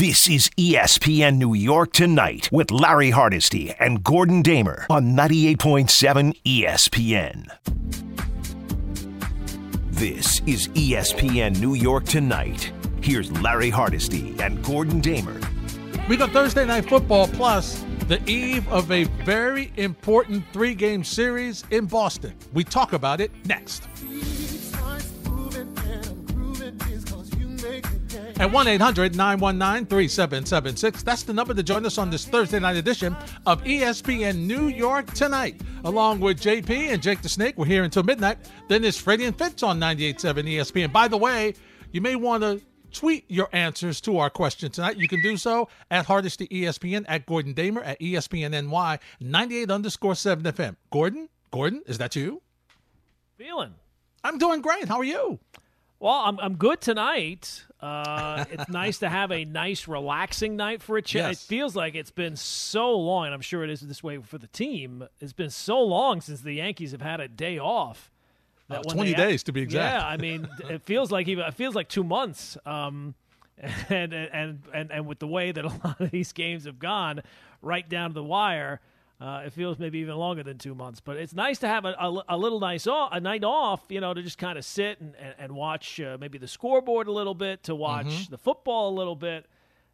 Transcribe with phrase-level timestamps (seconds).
[0.00, 7.44] This is ESPN New York Tonight with Larry Hardesty and Gordon Damer on 98.7 ESPN.
[9.90, 12.72] This is ESPN New York Tonight.
[13.02, 15.38] Here's Larry Hardesty and Gordon Damer.
[16.08, 21.62] We got Thursday Night Football Plus, the eve of a very important three game series
[21.70, 22.32] in Boston.
[22.54, 23.86] We talk about it next.
[28.40, 31.02] At 1 800 919 3776.
[31.02, 35.12] That's the number to join us on this Thursday night edition of ESPN New York
[35.12, 35.60] Tonight.
[35.84, 38.38] Along with JP and Jake the Snake, we're here until midnight.
[38.66, 40.90] Then there's Freddie and Fitz on 98.7 ESPN.
[40.90, 41.52] By the way,
[41.92, 44.96] you may want to tweet your answers to our question tonight.
[44.96, 50.14] You can do so at Hardesty ESPN, at Gordon Damer, at ESPN NY, 98 underscore
[50.14, 50.76] 7 FM.
[50.90, 51.28] Gordon?
[51.50, 52.40] Gordon, is that you?
[53.36, 53.74] Feeling.
[54.24, 54.88] I'm doing great.
[54.88, 55.40] How are you?
[56.00, 57.64] Well, I'm, I'm good tonight.
[57.78, 61.28] Uh, it's nice to have a nice, relaxing night for a change.
[61.28, 61.44] Yes.
[61.44, 64.38] It feels like it's been so long, and I'm sure it is this way for
[64.38, 65.06] the team.
[65.20, 68.10] It's been so long since the Yankees have had a day off.
[68.70, 69.94] Uh, 20 they ha- days to be exact.
[69.94, 72.56] Yeah, I mean, it feels like even it feels like two months.
[72.64, 73.14] Um,
[73.90, 77.22] and and and and with the way that a lot of these games have gone,
[77.60, 78.80] right down to the wire.
[79.20, 81.90] Uh, it feels maybe even longer than two months, but it's nice to have a,
[82.00, 84.98] a, a little nice off, a night off, you know, to just kind of sit
[85.00, 88.30] and, and, and watch uh, maybe the scoreboard a little bit, to watch Mm-hmm.
[88.30, 89.44] the football a little bit.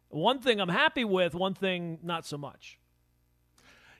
[0.07, 2.79] One thing I'm happy with, one thing not so much.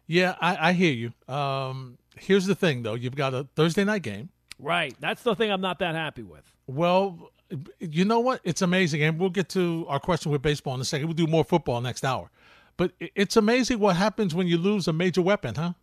[0.06, 1.34] Yeah, I, I hear you.
[1.34, 2.94] Um, here's the thing, though.
[2.94, 4.30] You've got a Thursday night game.
[4.58, 6.50] Right, that's the thing I'm not that happy with.
[6.68, 7.32] Well,
[7.80, 8.40] you know what?
[8.46, 11.08] It's amazing, and we'll get to our question with baseball in a second.
[11.08, 12.32] We'll do more football next hour.
[12.78, 15.74] But it's amazing what happens when you lose a major weapon, huh?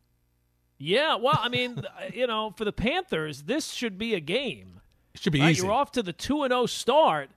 [0.78, 4.80] Yeah, well, I mean, you know, for the Panthers, this should be a game.
[5.14, 5.62] It should be Right, easy.
[5.64, 7.30] You're off to the 2 and 0 start.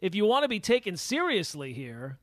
[0.00, 2.18] If you want to be taken seriously here,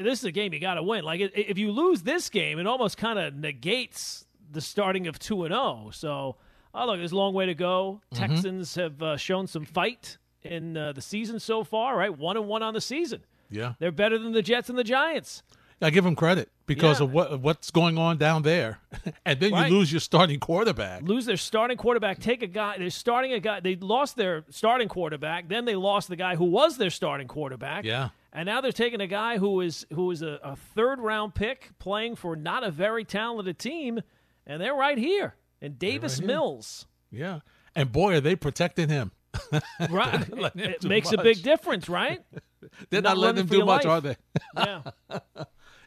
[0.00, 1.04] this is a game you got to win.
[1.04, 5.44] Like if you lose this game, it almost kind of negates the starting of 2
[5.44, 5.90] and 0.
[5.92, 6.36] So,
[6.74, 8.00] oh look, there's a long way to go.
[8.12, 8.24] Mm-hmm.
[8.26, 12.16] Texans have uh, shown some fight in uh, the season so far, right?
[12.16, 13.24] 1 and 1 on the season.
[13.50, 15.42] yeah, They're better than the Jets and the Giants.
[15.82, 17.04] I give them credit because Yeah.
[17.06, 18.78] of what what's going on down there,
[19.26, 19.70] and then Right.
[19.70, 21.02] you lose your starting quarterback.
[21.02, 22.78] lose their starting quarterback, take a guy.
[22.78, 23.60] They're starting a guy.
[23.60, 25.48] They lost their starting quarterback.
[25.48, 27.84] Then they lost the guy who was their starting quarterback.
[27.84, 28.08] Yeah.
[28.32, 31.70] And now they're taking a guy who is who is a, a third round pick
[31.78, 34.00] playing for not a very talented team,
[34.46, 35.34] and they're right here.
[35.62, 36.26] And Davis here.
[36.26, 37.40] Mills, Yeah,
[37.74, 39.12] and boy, are they protecting him.
[39.90, 40.24] right?
[40.24, 42.22] him it makes a big difference, right?
[42.90, 43.92] They're Not not, letting him do much, life.
[43.92, 44.16] are they?
[44.56, 44.82] Yeah.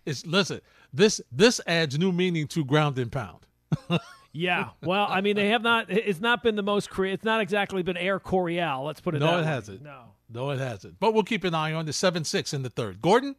[0.10, 0.62] It's listen.
[0.92, 3.46] This this adds new meaning to ground and pound.
[4.32, 4.70] Yeah.
[4.84, 5.90] Well, I mean, they have not.
[5.90, 7.16] It's not been the most creative.
[7.16, 8.84] It's not exactly been Air Coryell.
[8.86, 9.20] Let's put it.
[9.20, 9.44] No, it way.
[9.44, 9.82] hasn't.
[9.82, 10.02] No.
[10.32, 11.00] No, it hasn't.
[11.00, 13.02] But we'll keep an eye on the 7 6 in the third.
[13.02, 13.36] Gordon,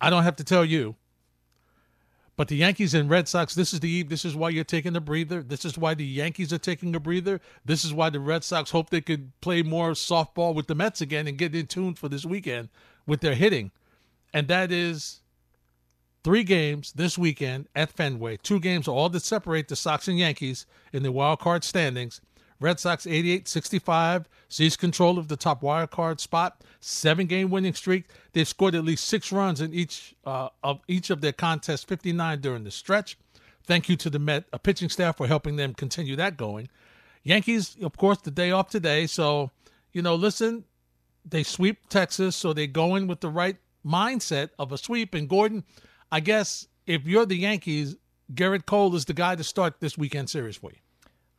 [0.00, 0.94] I don't have to tell you,
[2.36, 4.08] but the Yankees and Red Sox, this is the eve.
[4.08, 5.42] This is why you're taking a breather.
[5.42, 7.40] This is why the Yankees are taking a breather.
[7.64, 11.00] This is why the Red Sox hope they could play more softball with the Mets
[11.00, 12.68] again and get in tune for this weekend
[13.06, 13.72] with their hitting.
[14.32, 15.22] And that is
[16.22, 18.38] three games this weekend at Fenway.
[18.38, 22.20] Two games all that separate the Sox and Yankees in the wild card standings.
[22.60, 26.62] Red Sox 88 65 seize control of the top wild card spot.
[26.80, 28.04] Seven game winning streak.
[28.32, 32.40] They've scored at least six runs in each uh, of each of their contests, 59
[32.40, 33.16] during the stretch.
[33.66, 36.68] Thank you to the Met uh, pitching staff for helping them continue that going.
[37.22, 39.06] Yankees, of course, the day off today.
[39.06, 39.50] So,
[39.92, 40.64] you know, listen,
[41.24, 43.56] they sweep Texas, so they go in with the right
[43.86, 45.14] mindset of a sweep.
[45.14, 45.64] And Gordon,
[46.12, 47.96] I guess if you're the Yankees,
[48.32, 50.78] Gerrit Cole is the guy to start this weekend series for you.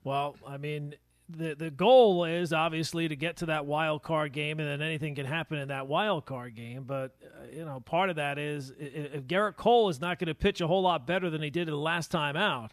[0.04, 0.96] Well, I mean,
[1.30, 5.16] the the goal is obviously to get to that wild card game, and then anything
[5.16, 6.84] can happen in that wild card game.
[6.84, 10.36] But uh, you know, part of that is if Gerrit Cole is not going to
[10.36, 12.72] pitch a whole lot better than he did the last time out,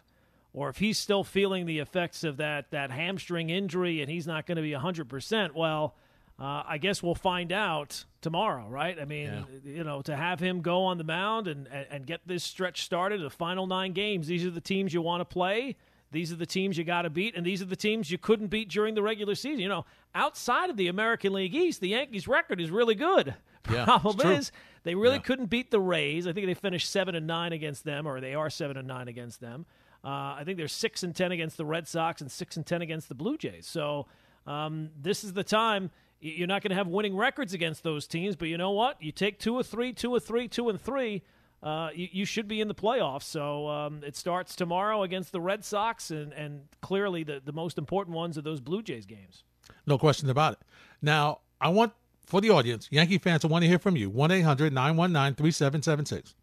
[0.53, 4.45] or if he's still feeling the effects of that that hamstring injury and he's not
[4.45, 5.95] going to be hundred percent, well.
[6.39, 8.97] Uh, I guess we'll find out tomorrow, right?
[8.99, 12.21] I mean, you know, to have him go on the mound and, and, and get
[12.25, 15.75] this stretch started, the final nine games, these are the teams you want to play.
[16.11, 18.47] These are the teams you got to beat, and these are the teams you couldn't
[18.47, 19.59] beat during the regular season.
[19.59, 23.35] You know, outside of the American League East, the Yankees' record is really good.
[23.69, 24.51] Yeah, Problem is,
[24.83, 25.21] they really Yeah.
[25.21, 26.25] couldn't beat the Rays.
[26.25, 29.07] I think they finished seven and nine against them, or they are seven and nine
[29.09, 29.65] against them.
[30.03, 30.07] Uh,
[30.39, 33.09] I think they're six and ten against the Red Sox and six and ten against
[33.09, 33.67] the Blue Jays.
[33.67, 34.07] So
[34.47, 35.91] um, this is the time.
[36.21, 39.01] You're not going to have winning records against those teams, but you know what?
[39.01, 41.23] You take two or three, two or three, two and three.
[41.63, 43.23] Uh, you, you should be in the playoffs.
[43.23, 47.77] So um, it starts tomorrow against the Red Sox, and, and clearly the, the most
[47.77, 49.43] important ones are those Blue Jays games.
[49.85, 50.59] No question about it.
[51.01, 51.93] Now, I want
[52.25, 54.09] for the audience, Yankee fans, I want to hear from you.
[54.09, 56.35] 1 800 919 3776.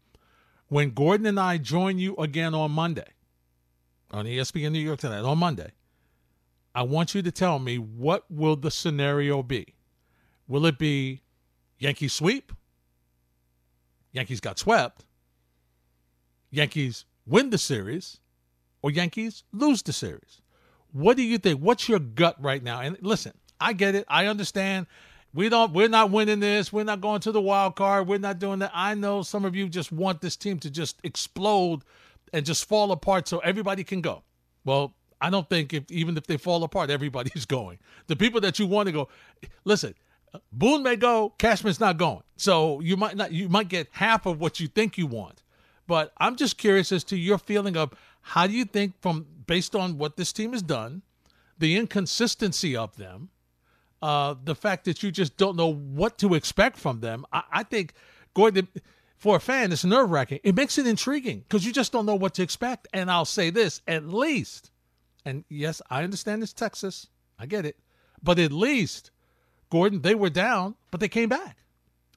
[0.67, 3.07] When Gordon and I join you again on Monday,
[4.11, 5.71] on ESPN New York tonight, on Monday,
[6.77, 9.73] I want you to tell me what will the scenario be?
[10.47, 11.23] Will it be
[11.79, 12.53] Yankees sweep?
[14.11, 15.03] Yankees got swept?
[16.51, 18.19] Yankees win the series?
[18.83, 20.43] Or Yankees lose the series?
[20.91, 21.61] What do you think?
[21.61, 22.79] What's your gut right now?
[22.81, 24.05] And listen, I get it.
[24.07, 24.85] I understand.
[25.33, 26.71] We don't we're not winning this.
[26.71, 28.07] We're not going to the wild card.
[28.07, 28.69] We're not doing that.
[28.71, 31.81] I know some of you just want this team to just explode
[32.31, 34.21] and just fall apart so everybody can go.
[34.63, 37.79] Well, I don't think if even if they fall apart, everybody's going.
[38.07, 39.09] The people that you want to go,
[39.65, 39.95] listen,
[40.51, 42.23] Boone may go, Cashman's not going.
[42.35, 45.43] So you might not you might get half of what you think you want.
[45.87, 49.75] But I'm just curious as to your feeling of how do you think from based
[49.75, 51.01] on what this team has done,
[51.57, 53.29] the inconsistency of them,
[54.01, 57.25] uh, the fact that you just don't know what to expect from them.
[57.31, 57.93] I, I think
[58.33, 58.67] going to
[59.17, 60.39] for a fan, it's nerve wracking.
[60.43, 62.87] It makes it intriguing because you just don't know what to expect.
[62.93, 64.71] And I'll say this at least,
[65.27, 67.07] and yes, I understand it's Texas.
[67.37, 67.77] I get it.
[68.23, 69.11] But at least,
[69.69, 71.57] Gordon, they were down, but they came back.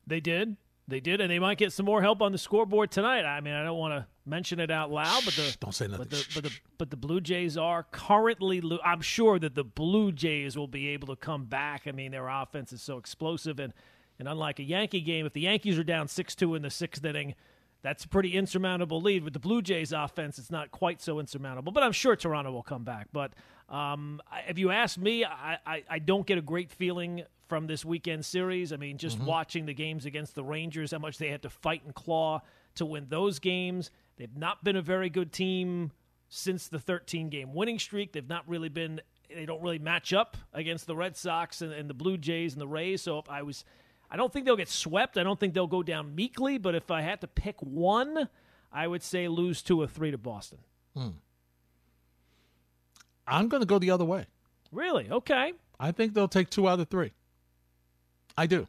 [0.06, 0.56] They did.
[0.86, 3.24] They did, and they might get some more help on the scoreboard tonight.
[3.24, 6.06] I mean, I don't want to mention it out loud, but the don't say nothing.
[6.08, 8.60] But the, but the, but the Blue Jays are currently.
[8.60, 11.82] Lo- I'm sure that the Blue Jays will be able to come back.
[11.86, 13.72] I mean, their offense is so explosive, and
[14.18, 17.04] and unlike a Yankee game, if the Yankees are down six two in the sixth
[17.04, 17.34] inning,
[17.82, 19.24] that's a pretty insurmountable lead.
[19.24, 22.62] With the Blue Jays offense, it's not quite so insurmountable, but I'm sure Toronto will
[22.62, 23.08] come back.
[23.12, 23.32] But
[23.68, 27.84] um, if you ask me, I, I, I don't get a great feeling from this
[27.84, 28.72] weekend series.
[28.72, 29.26] I mean, just mm-hmm.
[29.26, 32.42] watching the games against the Rangers, how much they had to fight and claw
[32.76, 33.90] to win those games.
[34.16, 35.92] They've not been a very good team
[36.28, 38.12] since the 13 game winning streak.
[38.12, 39.00] They've not really been,
[39.34, 42.60] they don't really match up against the Red Sox and, and the Blue Jays and
[42.60, 43.02] the Rays.
[43.02, 43.64] So if I was,
[44.10, 45.16] I don't think they'll get swept.
[45.16, 46.58] I don't think they'll go down meekly.
[46.58, 48.28] But if I had to pick one,
[48.72, 50.58] I would say lose two or three to Boston.
[50.96, 51.08] Hmm.
[53.26, 54.26] I'm going to go the other way.
[54.72, 55.08] Really?
[55.08, 55.52] Okay.
[55.78, 57.12] I think they'll take two out of three.
[58.36, 58.66] I do.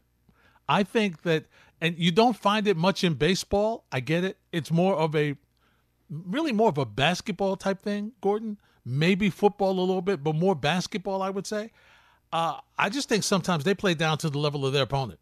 [0.70, 1.46] I think that,
[1.80, 3.86] and you don't find it much in baseball.
[3.92, 4.38] I get it.
[4.52, 5.36] It's more of a,
[6.10, 8.58] really more of a basketball type thing, Gordon.
[8.86, 11.72] Maybe football a little bit, but more basketball, I would say.
[12.32, 15.20] Uh, I just think sometimes they play down to the level of their opponent.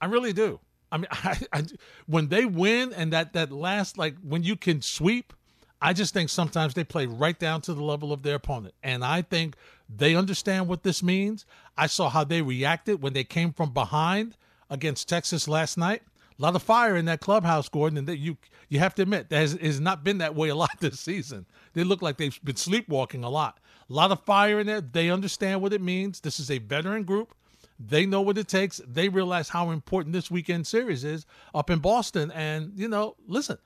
[0.00, 0.60] I really do.
[0.90, 1.64] I mean, I, I,
[2.06, 5.32] when they win and that that last like when you can sweep,
[5.80, 8.74] I just think sometimes they play right down to the level of their opponent.
[8.82, 9.54] And I think
[9.88, 11.46] they understand what this means.
[11.76, 14.36] I saw how they reacted when they came from behind
[14.68, 16.02] against Texas last night.
[16.38, 18.36] A lot of fire in that clubhouse, Gordon, and that you
[18.68, 21.46] you have to admit that has, has not been that way a lot this season.
[21.74, 23.60] They look like they've been sleepwalking a lot.
[23.88, 24.80] A lot of fire in there.
[24.80, 26.20] They understand what it means.
[26.20, 27.34] This is a veteran group.
[27.78, 28.80] They know what it takes.
[28.86, 32.30] They realize how important this weekend series is up in Boston.
[32.32, 33.58] And, you know, listen,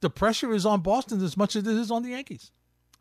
[0.00, 2.52] the pressure is on Boston as much as it is on the Yankees.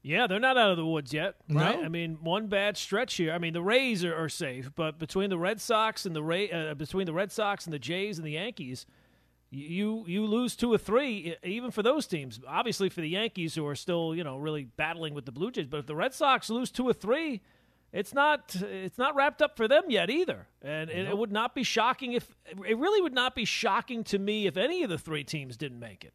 [0.01, 1.77] Yeah, they're not out of the woods yet, right?
[1.77, 1.83] No.
[1.83, 3.33] I mean, one bad stretch here.
[3.33, 6.49] I mean, the Rays are, are safe, but between the Red Sox and the Ray,
[6.49, 8.85] uh, between the Red Sox and the Jays and the Yankees,
[9.49, 12.39] you you lose two or three, even for those teams.
[12.47, 15.67] Obviously, for the Yankees, who are still you know really battling with the Blue Jays,
[15.67, 17.41] but if the Red Sox lose two or three,
[17.91, 20.47] it's not it's not wrapped up for them yet either.
[20.61, 24.19] And it, it would not be shocking if it really would not be shocking to
[24.19, 26.13] me if any of the three teams didn't make it.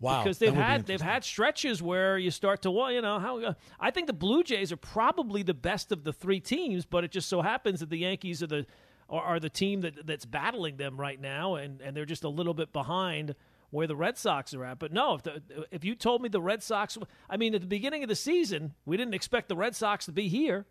[0.00, 3.40] Wow, because they've had they've had stretches where you start to well, you know how
[3.40, 7.04] uh, I think the Blue Jays are probably the best of the three teams, but
[7.04, 8.66] it just so happens that the Yankees are the
[9.08, 12.28] are, are the team that that's battling them right now, and and they're just a
[12.28, 13.34] little bit behind
[13.70, 14.78] where the Red Sox are at.
[14.78, 16.96] But no, if the, if you told me the Red Sox,
[17.28, 20.12] I mean, at the beginning of the season, we didn't expect the Red Sox to
[20.12, 20.66] be here.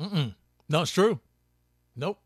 [0.00, 0.34] Mm-mm.
[0.68, 1.20] No, it's true.
[1.94, 2.18] Nope.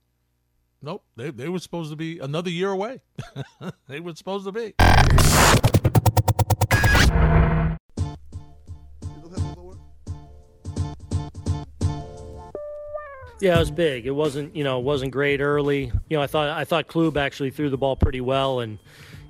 [0.82, 1.04] Nope.
[1.16, 3.00] They they were supposed to be another year away.
[3.88, 4.74] they were supposed to be.
[13.40, 14.06] Yeah, it was big.
[14.06, 15.90] It wasn't, you know, it wasn't great early.
[16.10, 18.78] You know, I thought I thought Klub actually threw the ball pretty well, and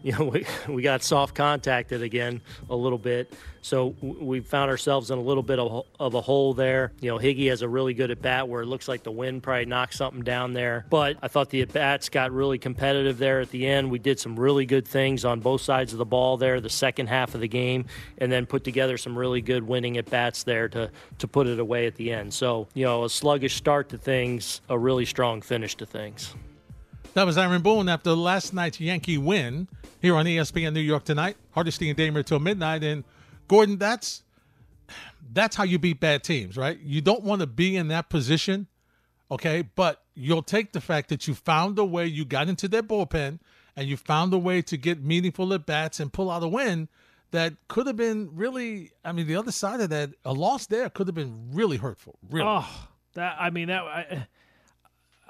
[0.02, 3.32] you know, we, we got soft contacted again a little bit.
[3.62, 6.92] So we found ourselves in a little bit of, of a hole there.
[7.00, 9.42] You know, Higgy has a really good at bat where it looks like the wind
[9.42, 10.86] probably knocked something down there.
[10.88, 13.90] But I thought the at bats got really competitive there at the end.
[13.90, 17.08] We did some really good things on both sides of the ball there, the second
[17.08, 17.84] half of the game,
[18.16, 21.58] and then put together some really good winning at bats there to, to put it
[21.58, 22.32] away at the end.
[22.32, 26.34] So, you know, a sluggish start to things, a really strong finish to things.
[27.14, 29.68] That was Aaron Boone after last night's Yankee win
[30.00, 31.36] here on ESPN New York tonight.
[31.52, 32.84] Hardesty and Damer till midnight.
[32.84, 33.04] And
[33.48, 34.22] Gordon, that's
[35.32, 36.78] that's how you beat bad teams, right?
[36.80, 38.68] You don't want to be in that position
[39.30, 42.82] Okay, but you'll take the fact that you found a way, you got into their
[42.82, 43.38] bullpen,
[43.76, 46.88] and you found a way to get meaningful at bats and pull out a win
[47.30, 48.90] that could have been really.
[49.04, 52.18] I mean, the other side of that, a loss there could have been really hurtful.
[52.28, 52.48] Really.
[52.48, 53.84] Oh, that I mean that.
[53.84, 54.26] I,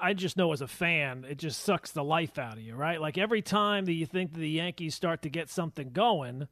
[0.01, 2.99] I just know as a fan, it just sucks the life out of you, right?
[2.99, 6.47] Like every time that you think that the Yankees start to get something going,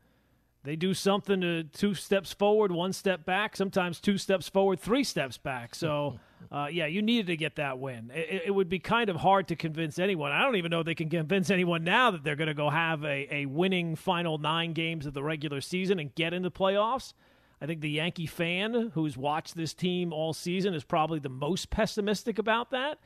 [0.64, 5.06] they do something to two steps forward, one step back, sometimes two steps forward, three
[5.06, 5.74] steps back.
[5.74, 6.20] So,
[6.52, 8.12] uh, yeah, you needed to get that win.
[8.14, 10.32] It, it, would be kind of hard to convince anyone.
[10.32, 12.70] I don't even know if they can convince anyone now that they're going to go
[12.70, 17.14] have a, a winning final nine games of the regular season and get into playoffs.
[17.62, 21.70] I think the Yankee fan who's watched this team all season is probably the most
[21.70, 23.00] pessimistic about that.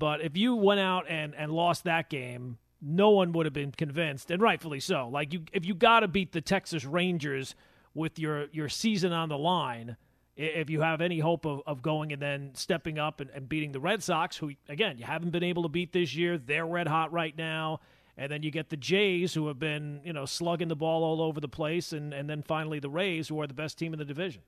[0.00, 3.70] But if you went out and, and lost that game, no one would have been
[3.70, 5.10] convinced, and rightfully so.
[5.12, 7.54] Like you, if you got to beat the Texas Rangers
[7.92, 9.98] with your your season on the line,
[10.36, 13.72] if you have any hope of, of going and then stepping up and, and beating
[13.72, 16.88] the Red Sox, who again you haven't been able to beat this year, they're red
[16.88, 17.80] hot right now.
[18.16, 21.22] And then you get the Jays, who have been, you know, slugging the ball all
[21.22, 23.98] over the place, and, and then finally the Rays, who are the best team in
[23.98, 24.42] the division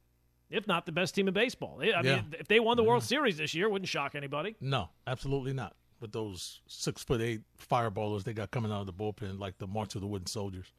[0.53, 1.79] if not the best team in baseball.
[1.81, 2.21] I mean, yeah.
[2.39, 4.55] if they won the World Series this year, wouldn't shock anybody.
[4.61, 5.75] No, absolutely not.
[6.01, 9.67] With those six foot eight fireballers they got coming out of the bullpen, like the
[9.67, 10.73] March of the Wooden Soldiers.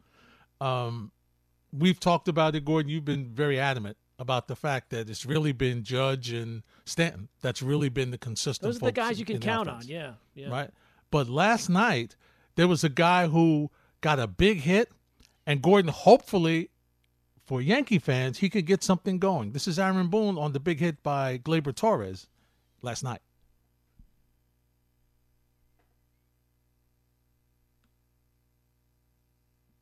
[0.61, 1.11] Um,
[1.71, 2.89] we've talked about it, Gordon.
[2.89, 7.29] You've been very adamant about the fact that it's really been Judge and Stanton.
[7.41, 8.67] That's really been the consistent.
[8.67, 9.81] Those are the guys you can count on.
[9.85, 10.49] Yeah, yeah.
[10.49, 10.69] Right.
[11.09, 12.15] But last night
[12.55, 14.91] there was a guy who got a big hit,
[15.47, 16.69] and Gordon hopefully
[17.45, 19.51] for Yankee fans, he could get something going.
[19.51, 22.27] This is Aaron Boone on the big hit by Gleyber Torres
[22.81, 23.21] last night.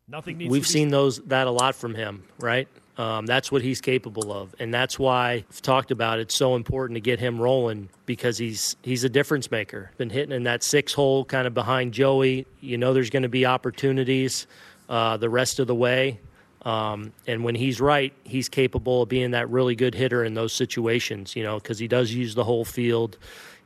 [0.07, 2.67] Nothing We've seen those that a lot from him, right?
[2.97, 6.97] Um, that's what he's capable of, and that's why I've talked about it's so important
[6.97, 9.89] to get him rolling because he's he's a difference maker.
[9.97, 12.45] Been hitting in that six hole, kind of behind Joey.
[12.59, 14.47] You know, there's going to be opportunities
[14.89, 16.19] uh, the rest of the way.
[16.63, 20.53] Um, and when he's right, he's capable of being that really good hitter in those
[20.53, 23.17] situations, you know, because he does use the whole field.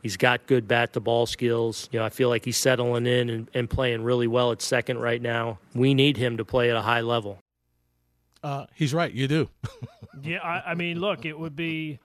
[0.01, 1.89] He's got good bat to ball skills.
[1.91, 4.99] You know, I feel like he's settling in and, and playing really well at second
[4.99, 5.59] right now.
[5.73, 7.39] We need him to play at a high level.
[8.43, 9.11] Uh, he's right.
[9.11, 9.49] You do.
[10.21, 11.99] yeah, I, I, mean, look, it would be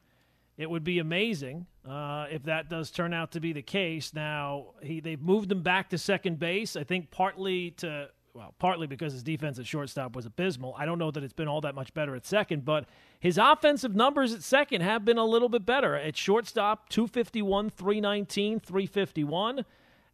[0.57, 4.15] it would be amazing uh, if that does turn out to be the case.
[4.15, 6.77] Now he they've moved him back to second base.
[6.77, 10.75] I think partly to well, partly because his defense at shortstop was abysmal.
[10.79, 12.87] I don't know that it's been all that much better at second, but
[13.19, 15.95] his offensive numbers at second have been a little bit better.
[15.97, 19.65] At shortstop, 251, 319, 351.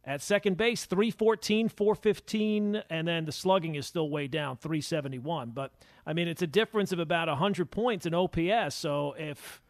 [0.03, 5.51] At second base, 314, 415, and then the slugging is still way down, 371.
[5.51, 5.73] But,
[6.05, 8.73] I mean, it's a difference of about 100 points in OPS.
[8.75, 9.61] So if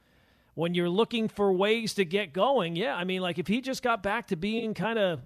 [0.54, 3.82] when you're looking for ways to get going, yeah, I mean, like if he just
[3.82, 5.22] got back to being kind of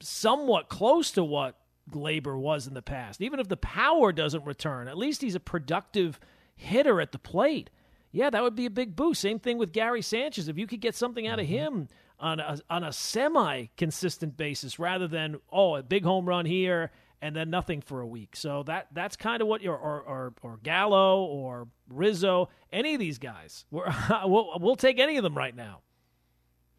[0.00, 1.56] somewhat close to what
[1.90, 3.20] Gleyber was in the past.
[3.20, 6.18] Even if the power doesn't return, at least he's a productive
[6.56, 7.70] hitter at the plate.
[8.12, 9.20] Yeah, that would be a big boost.
[9.20, 10.48] Same thing with Gary Sanchez.
[10.48, 11.54] If you could get something out of mm-hmm.
[11.54, 11.88] him
[12.20, 16.92] on a, on a semi consistent basis rather than, oh, a big home run here
[17.20, 18.36] and then nothing for a week.
[18.36, 23.00] So that that's kind of what you're, or, or, or Gallo or Rizzo, any of
[23.00, 23.64] these guys.
[23.70, 23.80] we
[24.24, 25.80] will we'll take any of them right now.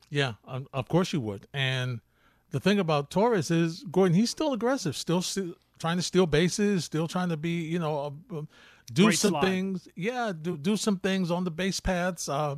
[0.09, 1.47] Yeah, of course you would.
[1.53, 1.99] And
[2.51, 4.15] the thing about Torres is Gordon.
[4.15, 5.23] He's still aggressive, still
[5.79, 8.41] trying to steal bases, still trying to be, you know, uh, uh
[8.93, 9.43] do Great some slide.
[9.43, 9.87] things.
[9.95, 12.29] Yeah, do do some things on the base paths.
[12.29, 12.57] Uh,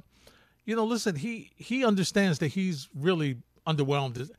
[0.65, 4.29] you know, listen, he he understands that he's really underwhelmed.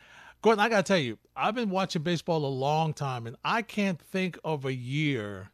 [0.42, 4.00] Gordon, I gotta tell you, I've been watching baseball a long time, and I can't
[4.00, 5.50] think of a year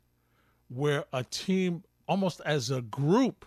[0.69, 3.47] where a team, almost as a group,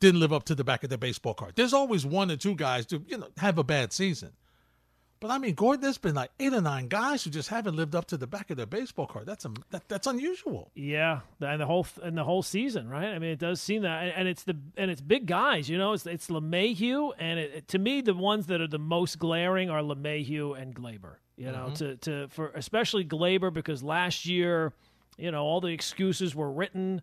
[0.00, 1.54] didn't live up to the back of their baseball card.
[1.56, 4.30] There's always one or two guys to you know have a bad season.
[5.24, 7.94] But I mean, Gordon, there's been like eight or nine guys who just haven't lived
[7.94, 9.24] up to the back of their baseball card.
[9.24, 10.70] That's a, that, that's unusual.
[10.74, 13.06] Yeah, and the whole and the whole season, right?
[13.06, 15.66] I mean, it does seem that, and it's the and it's big guys.
[15.70, 19.18] You know, it's it's LeMahieu, and it, to me, the ones that are the most
[19.18, 21.14] glaring are LeMahieu and Gleyber.
[21.38, 21.74] You know, mm-hmm.
[21.76, 24.74] to to for especially Gleyber because last year,
[25.16, 27.00] you know, all the excuses were written.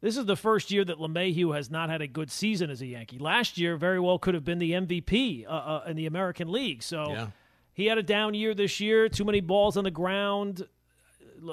[0.00, 2.86] This is the first year that LeMahieu has not had a good season as a
[2.86, 3.18] Yankee.
[3.18, 6.84] Last year, very well could have been the MVP uh, uh, in the American League.
[6.84, 7.10] So.
[7.10, 7.26] Yeah
[7.78, 9.08] he had a down year this year.
[9.08, 10.66] Too many balls on the ground.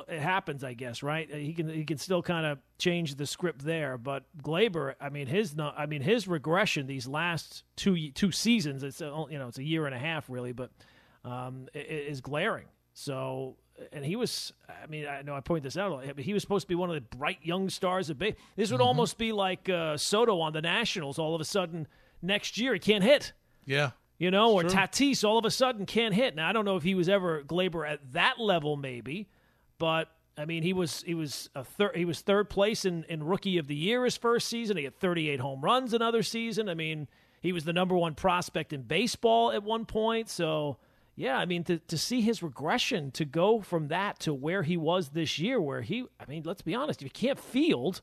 [0.08, 1.32] It happens, I guess, right?
[1.32, 4.00] He can he can still kind of change the script there.
[4.00, 8.82] But Gleyber, I mean his I mean his regression these last two two seasons.
[8.82, 10.72] It's a, you know it's a year and a half really, but
[11.24, 12.66] um, is glaring.
[12.96, 13.58] So
[13.94, 16.64] and he was I mean I know I point this out, but he was supposed
[16.64, 18.44] to be one of the bright young stars of baseball.
[18.56, 18.88] This would mm-hmm.
[18.88, 21.20] almost be like uh, Soto on the Nationals.
[21.20, 21.88] All of a sudden
[22.20, 23.34] next year he can't hit.
[23.64, 23.92] Yeah.
[24.18, 24.64] You know, or.
[24.64, 26.36] Tatis all of a sudden can't hit.
[26.36, 29.28] Now I don't know if he was ever Gleyber at that level, maybe,
[29.78, 33.24] but I mean he was he was a third he was third place in, in
[33.24, 34.78] rookie of the year his first season.
[34.78, 36.70] He had 38 home runs another season.
[36.70, 37.08] I mean
[37.42, 40.30] he was the number one prospect in baseball at one point.
[40.30, 40.78] So
[41.18, 44.78] yeah, I mean to to see his regression to go from that to where he
[44.78, 48.02] was this year, where he I mean let's be honest, if you can't field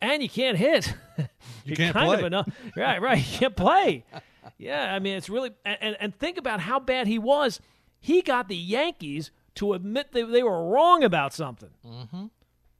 [0.00, 0.94] and you can't hit,
[1.64, 2.18] You can't kind play.
[2.20, 2.48] of enough.
[2.76, 3.18] Right, right.
[3.18, 4.04] You can't play.
[4.58, 7.60] Yeah, I mean it's really and, and think about how bad he was.
[8.00, 12.26] He got the Yankees to admit that they were wrong about something mm-hmm.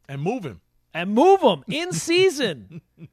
[0.09, 0.61] And move him.
[0.95, 2.81] and move him in season.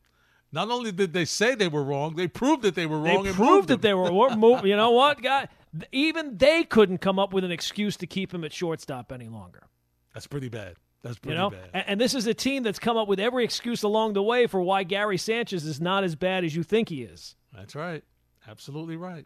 [0.52, 3.28] Not only did they say they were wrong, they proved that they were they wrong.
[3.28, 4.66] and proved that they were move.
[4.66, 5.48] You know what, guy?
[5.92, 9.64] Even they couldn't come up with an excuse to keep him at shortstop any longer.
[10.14, 10.76] That's pretty bad.
[11.04, 11.70] That's You pretty know, bad.
[11.74, 14.48] and, and this is a team that's come up with every excuse along the way
[14.48, 17.36] for why Gary Sanchez is not as bad as you think he is.
[17.54, 18.04] That's right.
[18.48, 19.26] Absolutely right.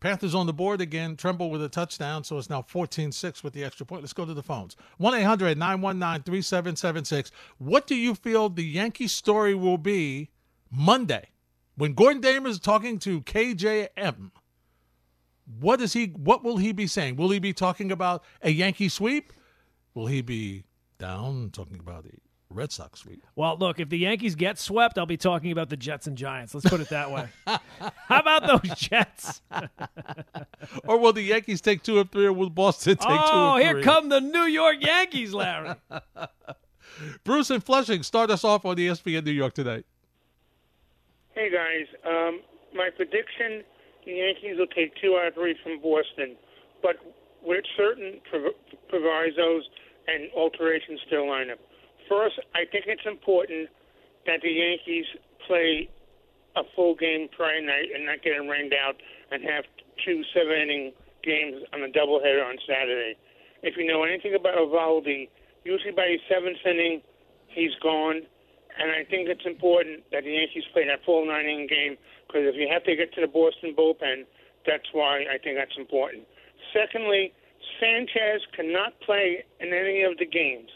[0.00, 1.16] Panthers on the board again.
[1.16, 4.02] Tremble with a touchdown, so it's now 14 6 with the extra point.
[4.02, 7.30] Let's go to the phones 1 800 919 3776.
[7.58, 10.30] What do you feel the Yankee story will be
[10.70, 11.28] Monday
[11.76, 14.32] when Gordon Damer is talking to KJM?
[15.60, 16.06] What is he?
[16.06, 17.14] What will he be saying?
[17.14, 19.32] Will he be talking about a Yankee sweep?
[19.94, 20.64] Will he be
[20.98, 22.18] down talking about a
[22.52, 23.24] Red Sox sweep?
[23.34, 26.54] Well, look, if the Yankees get swept, I'll be talking about the Jets and Giants.
[26.54, 27.28] Let's put it that way.
[27.46, 29.42] How about those Jets?
[30.84, 33.60] Or will the Yankees take two of three, or will Boston take two oh, of
[33.60, 35.74] here come the New York Yankees, Larry.
[37.24, 39.84] Bruce and Flushing, start us off on ESPN New York today.
[41.34, 42.40] Hey guys, um,
[42.74, 43.62] my prediction:
[44.04, 46.36] the Yankees will take two out of three from Boston,
[46.82, 46.96] but
[47.42, 48.54] with certain prov-
[48.88, 49.64] provisos
[50.08, 51.58] and alterations to the lineup.
[52.08, 53.68] First, I think it's important
[54.26, 55.06] that the Yankees
[55.46, 55.88] play
[56.56, 58.96] a full game Friday night and not get rained out
[59.30, 59.64] and have
[60.04, 60.92] two seven inning
[61.24, 63.16] games on a doubleheader on Saturday.
[63.62, 65.28] If you know anything about Eovaldi,
[65.64, 67.00] usually by the seventh inning,
[67.48, 68.22] he's gone.
[68.78, 72.48] And I think it's important that the Yankees play that full nine inning game because
[72.48, 74.24] if you have to get to the Boston bullpen,
[74.66, 76.24] that's why I think that's important.
[76.72, 77.32] Secondly,
[77.78, 80.70] Sanchez cannot play in any of the games.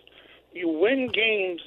[0.56, 1.60] You win games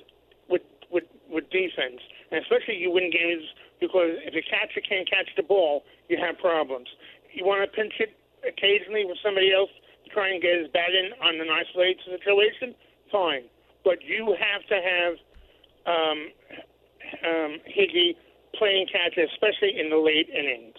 [0.50, 3.46] with with with defense, and especially you win games
[3.80, 6.88] because if a catcher can't catch the ball, you have problems.
[7.32, 9.70] You want to pinch it occasionally with somebody else
[10.04, 12.74] to try and get his bat in on an isolated situation,
[13.12, 13.46] fine.
[13.86, 15.14] But you have to have
[15.86, 16.20] um,
[17.24, 18.18] um, Higgy
[18.56, 20.76] playing catch, especially in the late innings.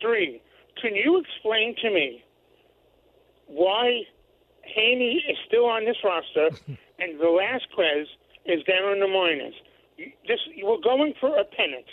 [0.00, 0.42] Three,
[0.80, 2.22] can you explain to me
[3.46, 4.02] why
[4.74, 6.50] Haney is still on this roster
[6.98, 8.08] and Velazquez
[8.44, 9.54] is down in the minors?
[10.28, 11.86] This we're going for a pennant.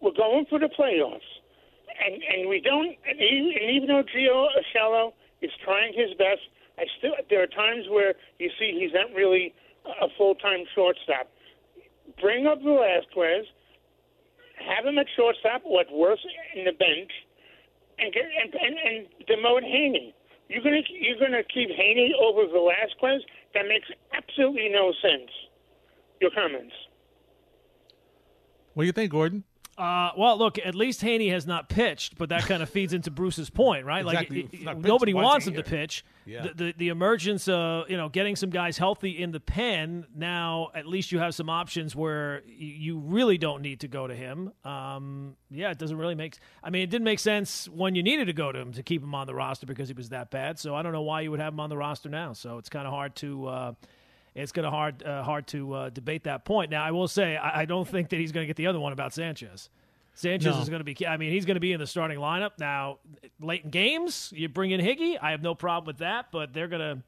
[0.00, 1.28] We're going for the playoffs,
[2.04, 2.96] and and we don't.
[3.06, 6.42] And even, and even though Gio Urshela is trying his best,
[6.78, 9.54] I still there are times where you see he's not really
[9.86, 11.30] a full time shortstop.
[12.20, 13.46] Bring up Velazquez,
[14.58, 16.24] have him at shortstop, what worse
[16.56, 17.12] in the bench,
[17.98, 20.14] and get and and, and demote Haney.
[20.50, 23.22] You're gonna you're gonna keep Haney over Velazquez?
[23.54, 25.30] That makes absolutely no sense.
[26.20, 26.74] Your comments.
[28.74, 29.44] What do you think, Gordon?
[29.80, 33.10] Uh, well, look, at least Haney has not pitched, but that kind of feeds into
[33.10, 34.04] Bruce's point, right?
[34.04, 34.42] Exactly.
[34.62, 36.04] Like, it- nobody wants him to pitch.
[36.26, 36.42] Yeah.
[36.42, 40.04] The, the the emergence of you know getting some guys healthy in the pen.
[40.14, 44.06] Now, at least you have some options where you, you really don't need to go
[44.06, 44.52] to him.
[44.64, 46.36] Um, yeah, it doesn't really make.
[46.62, 49.02] I mean, it didn't make sense when you needed to go to him to keep
[49.02, 50.58] him on the roster because he was that bad.
[50.58, 52.34] So I don't know why you would have him on the roster now.
[52.34, 53.46] So it's kind of hard to.
[53.46, 53.72] Uh,
[54.34, 56.70] it's going to hard uh, hard to uh, debate that point.
[56.70, 58.80] Now, I will say I, I don't think that he's going to get the other
[58.80, 59.68] one about Sanchez.
[60.14, 60.60] Sanchez No.
[60.60, 61.06] is going to be.
[61.06, 62.98] I mean, he's going to be in the starting lineup now.
[63.40, 65.16] Late in games, you bring in Higgy.
[65.20, 67.02] I have no problem with that, but they're going to.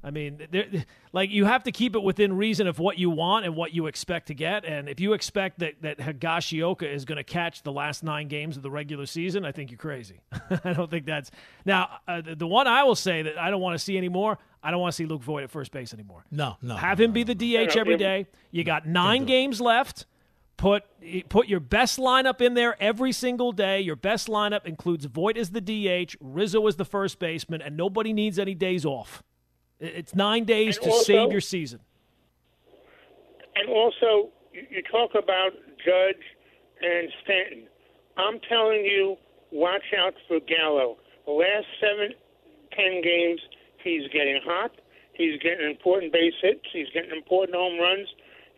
[0.00, 3.46] I mean, they're, like you have to keep it within reason of what you want
[3.46, 4.64] and what you expect to get.
[4.64, 8.56] And if you expect that that Higashioka is going to catch the last nine games
[8.56, 10.20] of the regular season, I think you're crazy.
[10.64, 11.32] I don't think that's
[11.64, 14.38] now uh, the, the one I will say that I don't want to see anymore.
[14.62, 16.24] I don't want to see Luke Voit at first base anymore.
[16.30, 16.74] No, no.
[16.76, 17.34] Have no, him no, be no.
[17.34, 18.26] the DH every day.
[18.50, 20.06] You got nine games left.
[20.56, 20.82] Put
[21.28, 23.80] put your best lineup in there every single day.
[23.80, 28.12] Your best lineup includes Voigt as the DH, Rizzo as the first baseman, and nobody
[28.12, 29.22] needs any days off.
[29.78, 31.80] It's nine days And to also- save your season.
[33.54, 35.52] And also, you, you talk about
[35.84, 36.22] Judge
[36.82, 37.68] and Stanton.
[38.16, 39.16] I'm telling you,
[39.52, 40.96] watch out for Gallo.
[41.26, 42.14] The last seven,
[42.72, 43.40] ten games,
[43.88, 44.72] he's getting hot.
[45.14, 46.64] He's getting important base hits.
[46.72, 48.08] He's getting important home runs.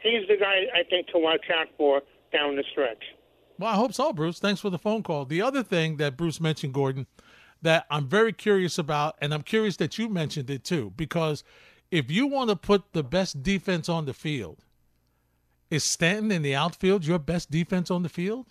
[0.03, 3.03] He's the guy I think to watch out for down the stretch.
[3.59, 4.39] Well, I hope so, Bruce.
[4.39, 5.25] Thanks for the phone call.
[5.25, 7.07] The other thing that Bruce mentioned, Gordon,
[7.63, 11.45] that I'm very curious about, and I'm curious that you mentioned it too, because
[11.91, 14.65] if you want to put the best defense on the field,
[15.71, 18.47] is Stanton in the outfield your best defense on the field?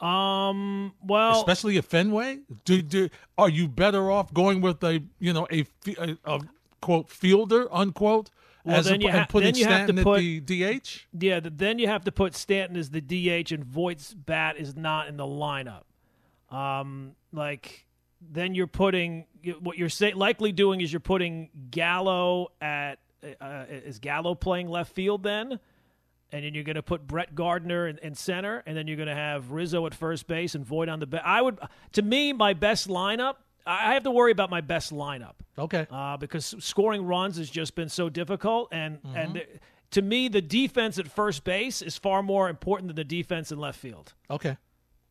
[0.00, 0.92] Um.
[1.02, 2.40] Well, especially at Fenway.
[2.64, 5.66] Do, do are you better off going with a you know a,
[5.98, 6.40] a, a
[6.80, 8.30] quote fielder unquote
[8.64, 10.46] well, as then a, you, ha- and putting then you Stanton have to put, at
[10.46, 11.06] the DH?
[11.18, 15.08] Yeah, then you have to put Stanton as the DH, and Voit's bat is not
[15.08, 15.84] in the lineup.
[16.50, 17.86] Um, like
[18.20, 19.26] then you're putting
[19.60, 22.98] what you're say, likely doing is you're putting Gallo at
[23.40, 25.58] uh, is Gallo playing left field then,
[26.32, 29.08] and then you're going to put Brett Gardner in, in, center, and then you're going
[29.08, 31.22] to have Rizzo at first base and Voit on the bench.
[31.24, 31.58] I would,
[31.92, 33.36] to me, my best lineup.
[33.66, 35.34] I have to worry about my best lineup.
[35.58, 35.86] Okay.
[35.90, 39.16] Uh, because scoring runs has just been so difficult, and Mm-hmm.
[39.16, 39.44] and
[39.90, 43.58] to me, the defense at first base is far more important than the defense in
[43.58, 44.12] left field.
[44.30, 44.56] Okay.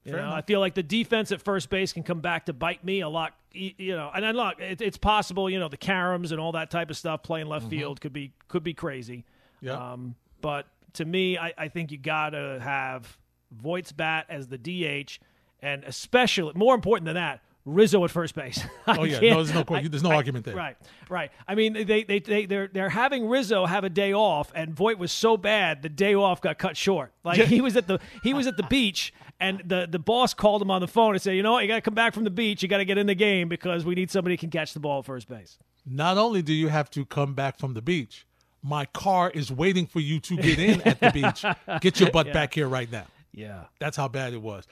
[0.04, 0.38] You Fair know, enough.
[0.38, 3.10] I feel like the defense at first base can come back to bite me a
[3.10, 3.34] lot.
[3.54, 5.50] You know, and then look, it, it's possible.
[5.50, 8.34] You know, the Karams and all that type of stuff playing left field could be
[8.48, 9.26] could be crazy.
[9.64, 9.66] Mm-hmm.
[9.66, 9.94] Yeah.
[9.94, 10.68] Um, but
[10.98, 13.18] to me, I, I think you got to have
[13.52, 15.20] Voit's bat as the DH,
[15.62, 18.62] and especially more important than that, Rizzo at first base.
[18.88, 20.56] Oh yeah, no, there's no I- there's no I- argument there.
[20.56, 20.78] Right,
[21.10, 21.32] right.
[21.48, 24.98] I mean, they they they they're they're having Rizzo have a day off, and Voit
[24.98, 27.12] was so bad the day off got cut short.
[27.26, 30.62] Like he was at the he was at the beach, and the the boss called
[30.62, 31.64] him on the phone and said, "You know what?
[31.64, 32.64] You got to come back from the beach.
[32.64, 34.80] You got to get in the game because we need somebody who can catch the
[34.80, 38.26] ball at first base." Not only do you have to come back from the beach,
[38.64, 41.46] my car is waiting for you to get in at the beach.
[41.82, 43.06] Get your butt back here right now.
[43.32, 43.66] Yeah.
[43.80, 44.66] That's how bad it was.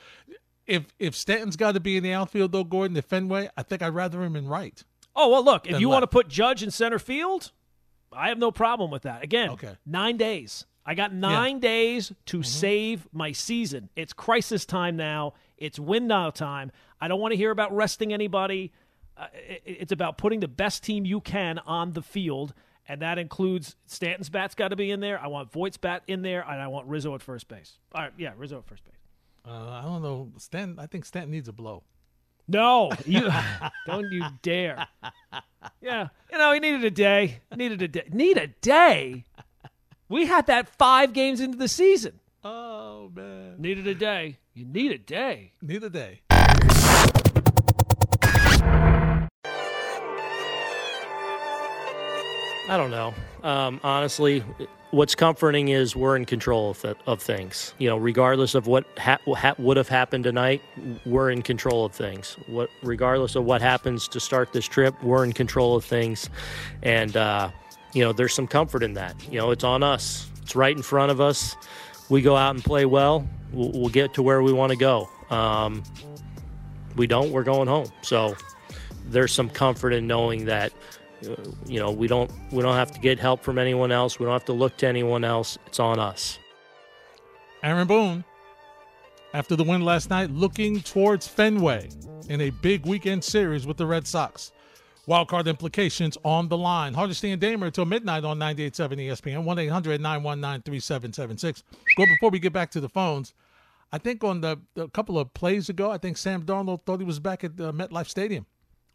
[0.66, 3.82] If if Stanton's got to be in the outfield though, Gordon, at Fenway, I think
[3.82, 4.84] I'd rather him in right.
[5.16, 7.52] Oh well, look, if you want to put Judge in center field,
[8.12, 9.24] I have no problem with that.
[9.24, 9.76] Again, Okay.
[9.86, 10.66] nine days.
[10.88, 12.44] I got nine days to Mm-hmm.
[12.44, 13.90] save my season.
[13.96, 15.34] It's crisis time now.
[15.58, 16.72] It's win now time.
[17.00, 18.72] I don't want to hear about resting anybody.
[19.18, 22.54] Uh, it- it's about putting the best team you can on the field,
[22.88, 25.20] and that includes Stanton's bat's got to be in there.
[25.20, 27.78] I want Voit's bat in there, and I want Rizzo at first base.
[27.94, 28.94] All right, yeah, Rizzo at first base.
[29.48, 30.32] Uh, I don't know.
[30.38, 31.84] Stanton, I think Stanton needs a blow.
[32.48, 33.28] No, you
[33.88, 34.88] don't you dare.
[35.82, 37.42] Yeah, you know he needed a day.
[37.56, 38.04] Needed a day.
[38.12, 39.26] Need a day.
[40.10, 42.20] We had that five games into the season.
[42.44, 44.38] Oh man, Needed a day.
[44.54, 45.54] You need a day.
[45.62, 46.22] need a day.
[52.68, 53.14] I don't know.
[53.44, 54.44] Um, honestly,
[54.90, 57.76] what's comforting is we're in control of, th- of things.
[57.78, 60.64] You know, regardless of what ha- ha- would have happened tonight,
[61.06, 62.38] we're in control of things.
[62.48, 66.28] What, regardless of what happens to start this trip, we're in control of things,
[66.82, 67.52] and uh,
[67.94, 69.16] you know, there's some comfort in that.
[69.32, 70.28] You know, it's on us.
[70.42, 71.56] It's right in front of us.
[72.10, 73.28] We go out and play well.
[73.52, 75.08] We'll, we'll get to where we want to go.
[75.30, 75.84] Um,
[76.96, 77.92] we don't, we're going home.
[78.02, 78.36] So
[79.08, 80.74] there's some comfort in knowing that
[81.22, 84.20] you know we don't we don't have to get help from anyone else.
[84.20, 85.58] We don't have to look to anyone else.
[85.66, 86.40] It's on us.
[87.64, 88.24] Aaron Boone,
[89.34, 91.90] after the win last night, looking towards Fenway
[92.30, 94.52] in a big weekend series with the Red Sox.
[95.08, 96.96] Wildcard implications on the line.
[96.96, 101.64] Hardesty and Damer until midnight on 98.7 ESPN, 1 800 919 3776.
[101.96, 103.36] Go before we get back to the phones.
[103.92, 107.06] I think on the a couple of plays ago, I think Sam Darnold thought he
[107.06, 108.48] was back at uh, MetLife Stadium.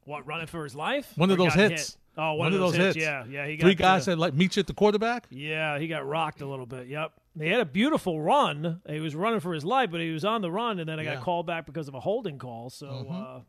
[0.04, 1.12] What running for his life?
[1.16, 1.92] One of those hits.
[1.92, 1.96] hit?
[2.16, 2.96] Oh, one, of those, hits.
[2.96, 3.46] Yeah, yeah.
[3.46, 5.27] He got Three guys uh, that like meet you at the quarterback.
[5.31, 6.88] Yeah, he got rocked a little bit.
[6.88, 7.12] Yep.
[7.38, 8.81] He had a beautiful run.
[8.88, 11.05] He was running for his life, but he was on the run, and then I
[11.05, 11.14] Yeah.
[11.14, 12.68] got called back because of a holding call.
[12.68, 13.12] So, Mm-hmm.
[13.14, 13.40] uh,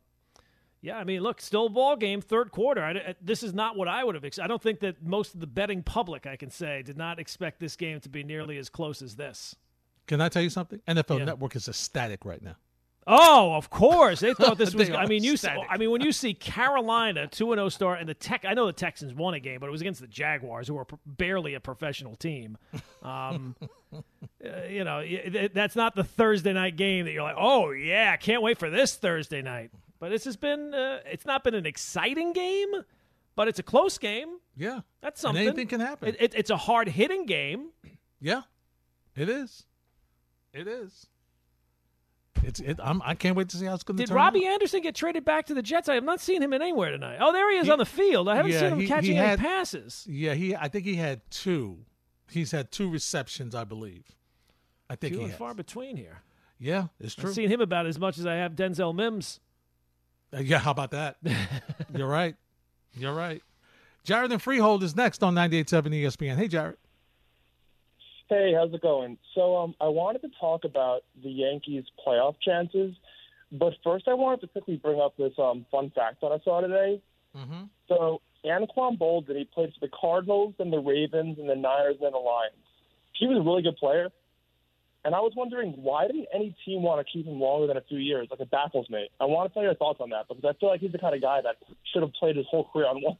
[0.81, 2.83] yeah, I mean, look, still a ball game, third quarter.
[2.83, 4.23] I, I- this is not what I would have.
[4.23, 7.19] Ex- I don't think that most of the betting public, I can say, did not
[7.19, 9.55] expect this game to be nearly as close as this.
[10.07, 10.79] Can I tell you something?
[10.87, 11.25] NFL Yeah.
[11.25, 12.55] Network is ecstatic right now.
[13.13, 14.21] Oh, of course.
[14.21, 14.89] They thought this was.
[14.89, 15.35] I mean, you.
[15.35, 18.45] See, I mean, when you see Carolina two and zero start and the Tech.
[18.47, 20.85] I know the Texans won a game, but it was against the Jaguars, who were
[20.85, 22.57] pr- barely a professional team.
[23.03, 23.55] Um,
[23.93, 23.99] uh,
[24.69, 28.41] you know, th- that's not the Thursday night game that you're like, oh yeah, can't
[28.41, 29.71] wait for this Thursday night.
[29.99, 30.73] But it's just been.
[30.73, 32.71] Uh, it's not been an exciting game,
[33.35, 34.37] but it's a close game.
[34.55, 35.47] Yeah, That's And something.
[35.47, 36.09] anything can happen.
[36.09, 37.69] It, it, it's a hard hitting game.
[38.19, 38.41] Yeah,
[39.15, 39.65] it is.
[40.53, 41.07] It is.
[42.43, 42.59] It's.
[42.59, 44.07] It, I'm, I can't wait to see how it's going to be.
[44.07, 44.13] Did.
[44.13, 44.53] Robbie out.
[44.53, 45.87] Anderson get traded back to the Jets?
[45.89, 47.17] I have not seen him in anywhere tonight.
[47.19, 48.27] Oh, there he is He- on the field.
[48.29, 50.05] I haven't yeah, seen him he- he catching had- any passes.
[50.09, 50.55] Yeah, he.
[50.55, 51.79] I think he had two.
[52.29, 54.05] He's had two receptions, I believe.
[54.89, 55.39] I think Few he and has.
[55.39, 56.21] far between here.
[56.59, 57.29] Yeah, it's true.
[57.29, 59.39] I've seen him about as much as I have Denzel Mims.
[60.33, 61.17] Uh, yeah, how about that?
[61.95, 62.35] You're right.
[62.95, 63.41] You're right.
[64.03, 66.35] Jared and Freehold is next on 98.7 ESPN.
[66.35, 66.77] Hey, Jared.
[68.31, 69.17] Hey, how's it going?
[69.35, 72.95] So, um, I wanted to talk about the Yankees' playoff chances,
[73.51, 76.61] but first, I wanted to quickly bring up this um, fun fact that I saw
[76.61, 77.01] today.
[77.35, 77.63] Mm-hmm.
[77.89, 82.13] So, Anquan Boldin, he played for the Cardinals and the Ravens and the Niners and
[82.13, 82.55] the Lions.
[83.19, 84.07] He was a really good player,
[85.03, 87.81] and I was wondering why didn't any team want to keep him longer than a
[87.81, 88.29] few years?
[88.31, 89.09] Like, it baffles me.
[89.19, 91.13] I want to know your thoughts on that because I feel like he's the kind
[91.13, 91.57] of guy that
[91.91, 93.17] should have played his whole career on one.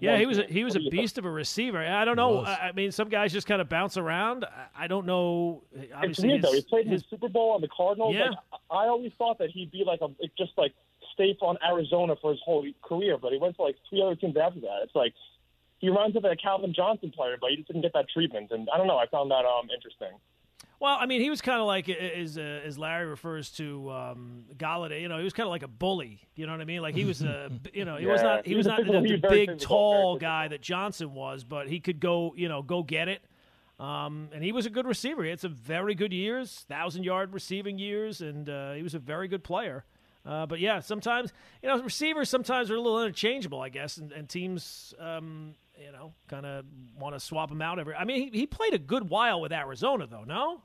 [0.00, 1.00] Yeah, he was a, he was a you think?
[1.02, 1.78] beast of a receiver.
[1.78, 2.40] I don't know.
[2.44, 4.44] I I mean, some guys just kind of bounce around.
[4.44, 5.62] I- I don't know.
[5.74, 6.50] It's Obviously, weird though.
[6.50, 8.14] He his- played in his- the Super Bowl on the Cardinals.
[8.14, 8.30] Yeah.
[8.30, 8.38] Like,
[8.70, 10.72] I always thought that he'd be like a just like
[11.14, 14.36] stay on Arizona for his whole career, but he went to like three other teams
[14.36, 14.80] after that.
[14.82, 15.14] It's like
[15.78, 18.50] he reminds me of a Calvin Johnson player, but he just didn't get that treatment.
[18.50, 18.98] And I don't know.
[18.98, 20.16] I found that um interesting.
[20.78, 24.44] Well, I mean, he was kind of like as uh, as Larry refers to um,
[24.56, 25.00] Golladay.
[25.00, 26.20] You know, he was kind of like a bully.
[26.34, 26.82] You know what I mean?
[26.82, 29.02] Like he was a, you know, he was not he He was was a not
[29.02, 32.82] the, the big, tall guy that Johnson was, but he could go, you know, go
[32.82, 33.22] get it.
[33.78, 35.22] Um, and he was a good receiver.
[35.22, 38.98] He had some very good years, thousand yard receiving years, and uh, he was a
[38.98, 39.84] very good player.
[40.24, 44.12] Uh, but yeah, sometimes you know receivers sometimes are a little interchangeable, I guess, and,
[44.12, 46.64] and teams, um, you know, kind of
[46.98, 47.94] want to swap him out every.
[47.94, 50.24] I mean, he, he played a good while with Arizona, though.
[50.24, 50.62] No,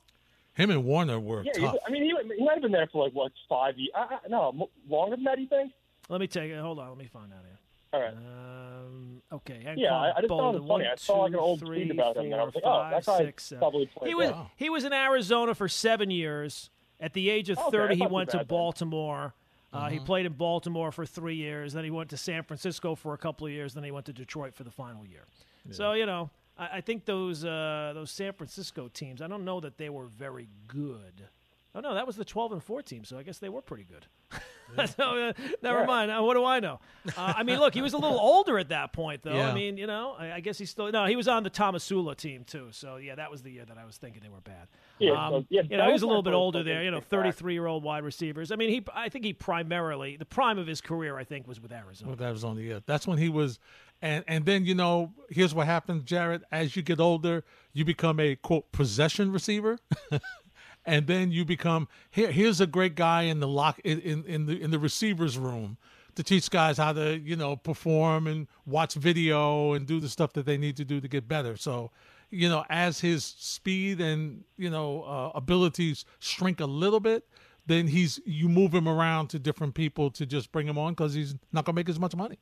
[0.54, 1.76] Him and Warner were Yeah, tough.
[1.86, 3.92] I mean, he, he might have been there for like what five years?
[3.96, 5.40] I, I, no, longer than that.
[5.40, 5.72] You think?
[6.10, 6.60] let me take it.
[6.60, 7.58] Hold on, let me find out here.
[7.94, 8.14] All right.
[8.14, 9.74] Um, okay.
[9.78, 10.86] Yeah, I- I just thought it was Anquan funny.
[10.88, 12.74] I saw, like, an old one, tweet two, about him, and I was like, four,
[12.74, 13.60] oh, that five, guy six, seven.
[13.60, 14.52] probably played He was well.
[14.56, 16.70] he was in Arizona for seven years.
[17.00, 18.56] At the age of Okay, thirty, he went to bad then.
[18.58, 19.34] Baltimore.
[19.74, 21.74] Uh, He played in Baltimore for three years.
[21.74, 23.74] Then he went to San Francisco for a couple of years.
[23.74, 25.26] Then he went to Detroit for the final year.
[25.72, 29.22] So you know, I, I think those uh, those San Francisco teams.
[29.22, 31.28] I don't know that they were very good.
[31.74, 33.04] Oh no, that was the twelve and four team.
[33.06, 34.06] So I guess they were pretty good.
[34.96, 35.86] so uh, never Yeah.
[35.86, 36.12] mind.
[36.12, 36.80] Uh, what do I know?
[37.18, 39.40] Uh, I mean, look, he was a little older at that point, though.
[39.40, 41.06] I mean, you know, I, I guess he's still no.
[41.06, 42.68] He was on the Tomsula team too.
[42.72, 44.68] So yeah, that was the year that I was thinking they were bad.
[45.00, 46.84] Yeah, Um, so, yeah, you know, he was a little bit older there.
[46.84, 48.52] You know, thirty-three-year-old wide receivers.
[48.52, 48.86] I mean, he.
[48.94, 51.18] I think he primarily the prime of his career.
[51.18, 52.10] I think was with Arizona.
[52.10, 52.86] Well, that was only it.
[52.86, 53.60] That's when he was,
[54.02, 56.44] and and then you know, here's what happens, Jared.
[56.52, 59.80] As you get older, you become a quote possession receiver,
[60.86, 62.32] and then you become here.
[62.32, 65.78] Here's a great guy in the lock in, in in the in the receivers room
[66.16, 70.34] to teach guys how to you know perform and watch video and do the stuff
[70.34, 71.56] that they need to do to get better.
[71.58, 71.92] So.
[72.34, 77.26] You know, as his speed and you know uh, abilities shrink a little bit,
[77.66, 81.14] then he's you move him around to different people to just bring him on because
[81.14, 82.40] he's not gonna make as much money.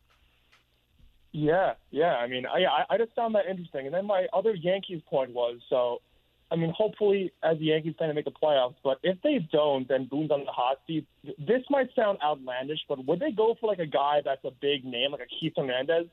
[1.31, 2.15] Yeah, yeah.
[2.17, 3.87] I mean, I I- I just found that interesting.
[3.87, 6.01] And then my other Yankees point was so.
[6.51, 9.87] I mean, hopefully, as the Yankees trying to make the playoffs, but if they don't,
[9.87, 11.05] then Boone's on the hot seat.
[11.37, 14.83] This might sound outlandish, but would they go for like a guy that's a big
[14.83, 16.07] name, like a Keith Hernandez?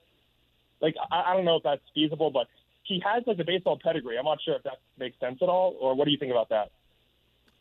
[0.83, 2.49] Like, I, I don't know if that's feasible, but
[2.83, 4.19] he has like the baseball pedigree.
[4.19, 6.51] I'm not sure if that makes sense at all, or what do you think about
[6.51, 6.71] that?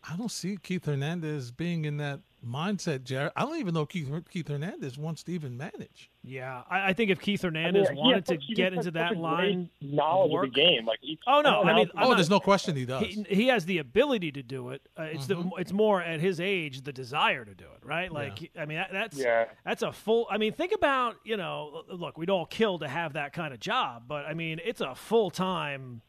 [0.08, 3.32] I don't see Keith Hernandez being in that mindset, Jared.
[3.36, 6.12] I don't even know Keith Keith Hernandez wants to even manage.
[6.24, 9.18] Yeah, I, I think if Keith Hernandez I mean, wanted has to get into that
[9.18, 10.48] line, knowledge work.
[10.48, 10.86] of the game.
[10.86, 12.86] Like, he- Oh, no, I mean, don't know I'm oh, not- there's no question he
[12.86, 13.04] does.
[13.04, 14.82] he, he has the ability to do it.
[14.98, 15.50] Uh, it's Mm-hmm.
[15.50, 18.12] the it's more at his age the desire to do it, right?
[18.12, 19.46] Like I mean that, that's Yeah.
[19.64, 20.28] that's a full.
[20.30, 23.60] I mean think about you know look we'd all kill to have that kind of
[23.60, 26.02] job, but I mean it's a full time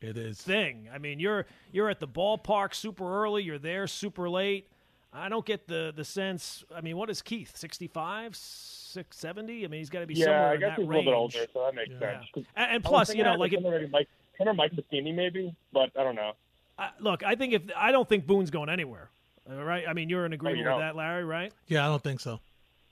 [0.00, 0.40] it is.
[0.40, 0.88] thing.
[0.92, 4.68] I mean you're you're at the ballpark super early, you're there super late.
[5.12, 6.64] I don't get the the sense.
[6.74, 9.64] I mean what is Keith 65, 670?
[9.64, 11.04] I mean he's got to be yeah, somewhere I in that that he's a little
[11.04, 11.98] bit older, so that makes Yeah.
[12.20, 12.30] sense.
[12.34, 15.54] 'Cause And, and plus, you know, like with if, him Mike, him Mike Matheny maybe,
[15.72, 16.32] but I don't know.
[16.78, 19.10] I, look, I think if I don't think Boone's going anywhere.
[19.50, 20.80] All right, I mean you're in agreement you with don't.
[20.80, 21.52] that, Larry, right?
[21.66, 22.40] Yeah, I don't think so.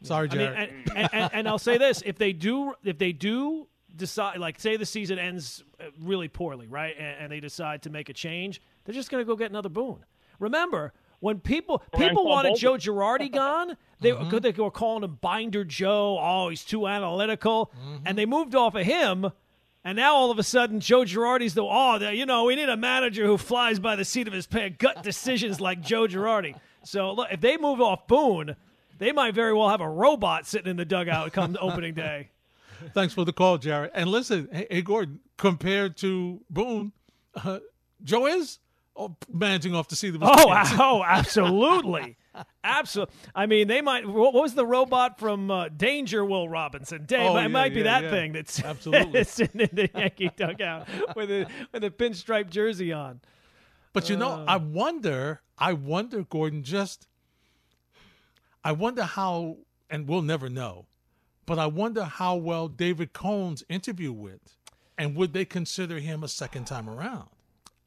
[0.03, 3.13] Sorry, I mean, and, and, and, and I'll say this: if they do, if they
[3.13, 7.83] do decide, like, say the season ends uh, really poorly, right, and, and they decide
[7.83, 10.05] to make a change, they're just going to go get another Boone.
[10.39, 16.19] Remember, when people people wanted Joe Girardi gone, they, they were calling him Binder Joe.
[16.21, 17.71] Oh, he's too analytical,
[18.05, 19.31] and they moved off of him.
[19.83, 22.69] And now all of a sudden, Joe Girardi's the oh, the, you know, we need
[22.69, 26.55] a manager who flies by the seat of his pants, gut decisions like Joe Girardi.
[26.85, 28.57] So look, if they move off Boone,
[28.99, 32.31] they might very well have a robot sitting in the dugout come opening day.
[32.95, 33.91] Thanks for the call, Jared.
[33.95, 36.93] And listen, hey, hey Gordon, compared to Boone,
[37.35, 37.61] uh,
[38.03, 38.59] Joe is
[39.33, 40.47] managing off the seat of his Oh,
[40.79, 42.17] oh, absolutely,
[42.65, 43.15] absolutely.
[43.35, 44.07] I mean, they might.
[44.07, 46.25] What was the robot from uh, Danger?
[46.25, 47.05] Will Robinson?
[47.07, 48.11] Dave, Oh, it yeah, might be yeah, that yeah.
[48.11, 49.25] thing that's Absolutely.
[49.25, 53.21] sitting in the Yankee dugout with a with a pinstripe jersey on.
[53.93, 54.19] But you Uh.
[54.19, 57.09] know, I wonder, I wonder, Gordon, just,
[58.65, 59.57] I wonder how,
[59.89, 60.87] and we'll never know,
[61.47, 64.57] but I wonder how well David Cone's interview went.
[64.99, 67.31] And would they consider him a second time around?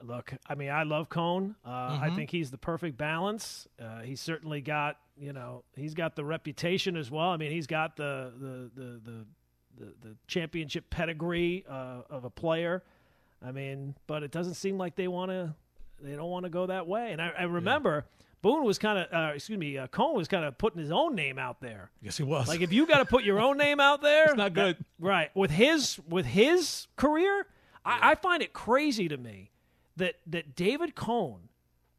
[0.03, 1.55] Look, I mean, I love Cone.
[1.65, 2.15] Uh, I Mm-hmm.
[2.15, 3.67] think he's the perfect balance.
[3.81, 7.29] Uh, he's certainly got, you know, he's got the reputation as well.
[7.29, 9.25] I mean, he's got the the the the,
[9.77, 12.83] the, the championship pedigree uh, of a player.
[13.45, 15.53] I mean, but it doesn't seem like they want to.
[16.01, 17.11] They don't want to go that way.
[17.13, 18.05] And I, I remember
[18.41, 21.15] Boone was kind of, uh, excuse me, uh, Cone was kind of putting his own
[21.15, 21.91] name out there.
[22.01, 22.49] Yes, he was.
[22.49, 24.75] Like if you got to put your own name out there, It's not good.
[24.99, 25.33] right?
[25.33, 27.45] With his with his career,
[27.85, 29.51] I, I find it crazy to me
[29.97, 31.49] that that David Cone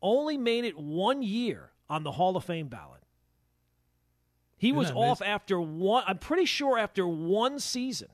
[0.03, 3.03] only made it one year on the Hall of Fame ballot.
[4.57, 6.05] He Isn't was off after one.
[6.07, 8.09] I'm pretty sure after one season.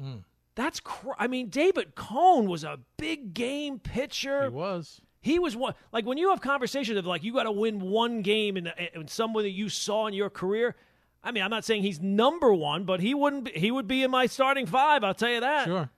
[0.00, 0.24] Mm.
[0.54, 4.44] That's cr- I mean, David Cone was a big game pitcher.
[4.44, 5.00] he was.
[5.20, 8.22] He was one like when you have conversations of like you got to win one
[8.22, 10.76] game in, in someone that you saw in your career.
[11.24, 13.46] I mean, I'm not saying he's number one, but he wouldn't.
[13.46, 15.02] Be, he would be in my starting five.
[15.02, 15.64] I'll tell you that.
[15.64, 15.90] Sure.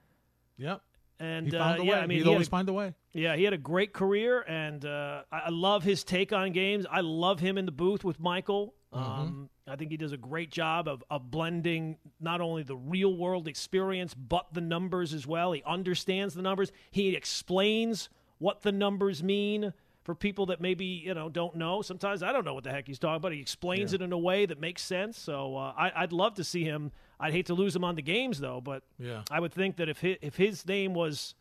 [0.56, 0.80] Yep.
[1.20, 1.92] And uh, yeah, way.
[1.94, 2.94] I mean, He'd he always a- find a way.
[3.12, 6.86] yeah, he had a great career, and uh, I, I love his take on games.
[6.90, 8.74] I love him in the booth with Michael.
[8.92, 13.14] Um, I think he does a great job of, of blending not only the real
[13.14, 15.52] world experience, but the numbers as well.
[15.52, 16.72] He understands the numbers.
[16.90, 19.74] He explains what the numbers mean
[20.08, 21.82] for people that maybe you know don't know.
[21.82, 23.32] Sometimes I don't know what the heck he's talking about.
[23.32, 25.18] He explains it in a way that makes sense.
[25.18, 26.92] So uh, I, I'd love to see him.
[27.20, 29.20] I'd hate to lose him on the games though, but Yeah.
[29.30, 31.34] I would think that if his, if his name was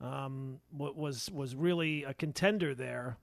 [0.00, 3.18] um, was was really a contender there.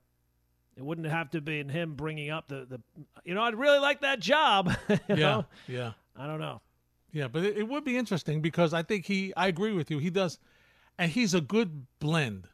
[0.76, 2.80] It wouldn't have to be in him bringing up the, the
[3.26, 4.72] you know I'd really like that job.
[5.10, 5.16] Yeah.
[5.16, 5.46] know?
[5.68, 5.94] Yeah.
[6.16, 6.62] I don't know.
[7.12, 9.34] Yeah, but it, it would be interesting because I think he.
[9.36, 9.98] I agree with you.
[9.98, 10.38] He does,
[11.00, 12.48] and he's a good blend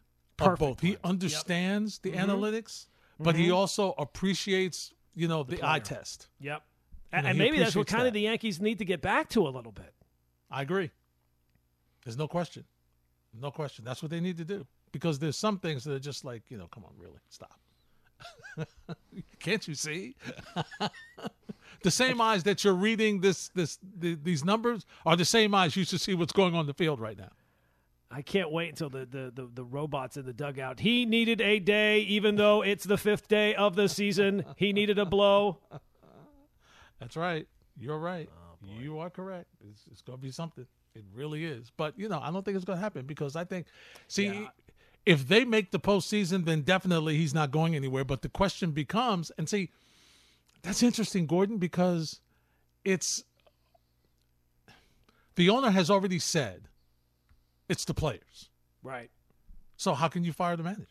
[0.46, 0.80] Perfect both.
[0.80, 0.94] He blend.
[0.94, 1.10] Yep.
[1.10, 2.30] understands the mm-hmm.
[2.30, 2.88] analytics,
[3.20, 3.56] but he mm-hmm.
[3.56, 6.28] also appreciates, you know, the, eye test.
[6.40, 6.62] Yep.
[6.62, 9.02] You And, know, and maybe that's what appreciates kind of the Yankees need to get
[9.02, 9.94] back to a little bit.
[10.50, 10.92] I agree.
[12.04, 12.66] There's no question.
[13.40, 13.84] No question.
[13.86, 16.58] That's what they need to do because there's some things that are just like, you
[16.58, 17.60] know, come on, really, stop.
[19.40, 20.16] Can't you see?
[21.84, 25.76] the same eyes that you're reading this, this, the, these numbers are the same eyes
[25.76, 27.32] you should see what's going on in the field right now.
[28.16, 30.80] I can't wait until the, the, the, the robots in the dugout.
[30.80, 34.46] He needed a day, even though it's the fifth day of the season.
[34.56, 35.58] He needed a blow.
[37.00, 37.48] That's right.
[37.80, 38.30] You're right.
[38.32, 39.48] Oh, you are correct.
[39.70, 40.66] It's, it's going to be something.
[40.96, 41.72] It really is.
[41.76, 43.66] But, you know, I don't think it's going to happen because I think,
[44.08, 44.48] see, Yeah.
[45.08, 48.06] if they make the postseason, then definitely he's not going anywhere.
[48.06, 49.72] But the question becomes, and see,
[50.62, 52.20] that's interesting, Gordon, because
[52.86, 53.24] it's
[55.36, 56.70] the owner has already said
[57.70, 58.50] it's the players.
[58.82, 59.10] Right.
[59.78, 60.88] So how can you fire the manager?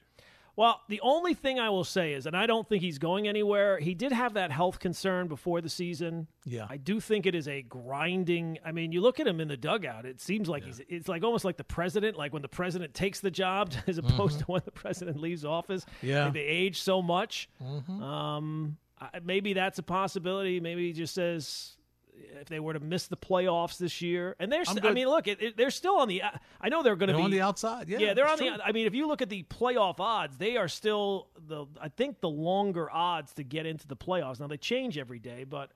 [0.55, 3.79] Well, the only thing I will say is, and I don't think he's going anywhere.
[3.79, 6.27] He did have that health concern before the season.
[6.45, 6.67] Yeah.
[6.69, 8.59] I do think it is a grinding.
[8.63, 10.83] I mean, you look at him in the dugout; it seems like he's.
[10.89, 14.41] It's like almost like the president, like when the president takes the job, as opposed
[14.41, 15.85] to when the president leaves office.
[15.85, 16.07] Mm-hmm.
[16.07, 16.15] Yeah.
[16.17, 16.25] Mm-hmm.
[16.25, 17.49] Like, they age so much.
[17.89, 20.61] Um, I, maybe that's a possibility.
[20.61, 21.77] Maybe he just says.
[22.15, 25.29] If they were to miss the playoffs this year, and they're, st- I mean, look,
[25.29, 26.23] it, it, they're still on the.
[26.61, 27.89] I know they're going to be on the outside.
[27.89, 28.65] Yeah, yeah, they're on it's the.
[28.65, 31.67] I mean, if you look at the playoff odds, they are still the.
[31.81, 34.41] I think the longer odds to get into the playoffs.
[34.41, 35.71] Now they change every day, but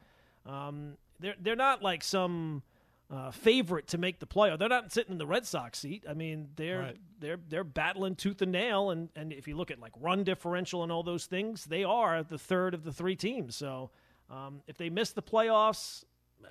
[0.45, 2.63] um, they're they're not like some
[3.11, 4.59] uh, favorite to make the playoff.
[4.59, 6.05] They're not sitting in the Red Sox seat.
[6.09, 6.97] I mean, they're Right.
[7.21, 10.83] they're they're battling tooth and nail, and and if you look at like run differential
[10.83, 13.55] and all those things, they are the third of the three teams.
[13.57, 13.91] So
[14.31, 16.05] um, if they miss the playoffs,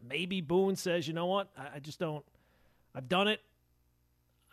[0.07, 2.23] maybe Boone says, you know what, I, I just don't.
[2.93, 3.41] I've done it.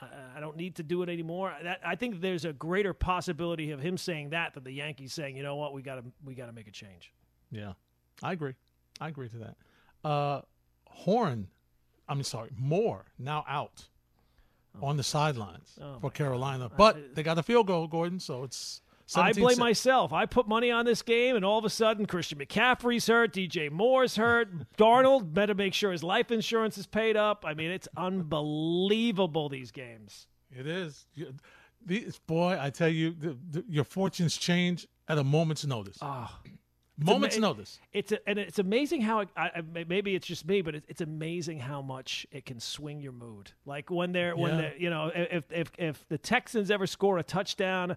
[0.01, 1.55] I, I don't need to do it anymore.
[1.63, 5.37] That, I think there's a greater possibility of him saying that than the Yankees saying,
[5.37, 7.13] you know what, we got to we got to make a change.
[7.51, 7.73] Yeah,
[8.23, 8.55] I agree.
[9.01, 10.09] I agree to that.
[10.09, 10.41] Uh,
[10.89, 11.49] Horn,
[12.09, 13.89] I'm sorry, Moore now out
[14.83, 18.19] on the sidelines Oh, for Carolina, but they got a field goal, Gordon.
[18.21, 18.81] So it's.
[19.21, 20.13] I blame se- myself.
[20.13, 23.71] I put money on this game, and all of a sudden, Christian McCaffrey's hurt, DJ
[23.71, 24.49] Moore's hurt,
[24.79, 27.45] Darnold better make sure his life insurance is paid up.
[27.47, 30.27] I mean, it's unbelievable these games.
[30.51, 31.07] It is.
[31.15, 31.35] You-
[31.85, 35.99] These boy, I tell you, the, the, your fortunes change at a moment's notice.
[36.01, 36.31] Oh,
[36.99, 37.81] moment's ama- notice.
[37.93, 41.01] It's a, and it's amazing how it, I, maybe it's just me, but it's, it's
[41.01, 43.51] amazing how much it can swing your mood.
[43.67, 44.61] Like when they're when Yeah.
[44.61, 47.97] they you know if if if the Texans ever score a touchdown,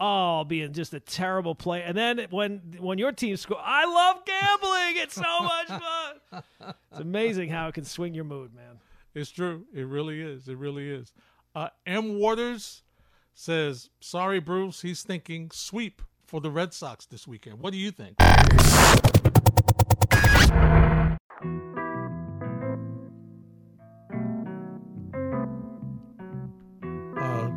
[0.00, 1.82] oh, I'll be in just a terrible play.
[1.82, 5.02] And then when when your team score, I love gambling.
[5.02, 5.66] It's so much
[6.30, 6.74] fun.
[6.90, 8.78] It's amazing how it can swing your mood, man.
[9.14, 9.66] It's true.
[9.74, 10.48] It really is.
[10.48, 11.12] It really is.
[11.54, 12.18] Uh, M.
[12.18, 12.82] Waters
[13.34, 14.82] says, "Sorry, Bruce.
[14.82, 17.60] He's thinking sweep for the Red Sox this weekend.
[17.60, 18.16] What do you think?"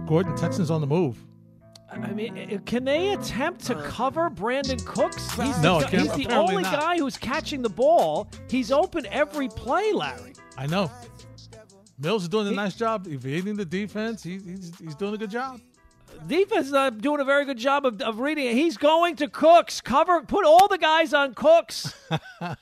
[0.08, 1.26] Gordon Texans on the move.
[2.04, 5.32] I mean, can they attempt to cover Brandin Cooks?
[5.36, 6.80] He's No, the, he's the only not.
[6.80, 8.28] guy who's catching the ball.
[8.50, 10.34] He's open every play, Larry.
[10.58, 10.92] I know.
[11.98, 14.22] Mills is doing a nice job evading the defense.
[14.24, 15.62] He, he's he's doing a good job.
[16.28, 18.54] Defense is uh, doing a very good job of, of reading it.
[18.54, 19.80] He's going to Cooks.
[19.82, 21.94] Cover, put all the guys on Cooks.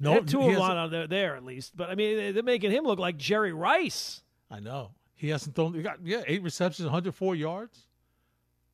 [0.00, 1.76] No, Have two of hasn't- one on there, there at least.
[1.76, 4.22] But I mean, they're making him look like Jerry Rice.
[4.48, 4.92] I know.
[5.18, 5.74] He hasn't thrown.
[5.74, 7.86] He got yeah, eight receptions, 104 yards.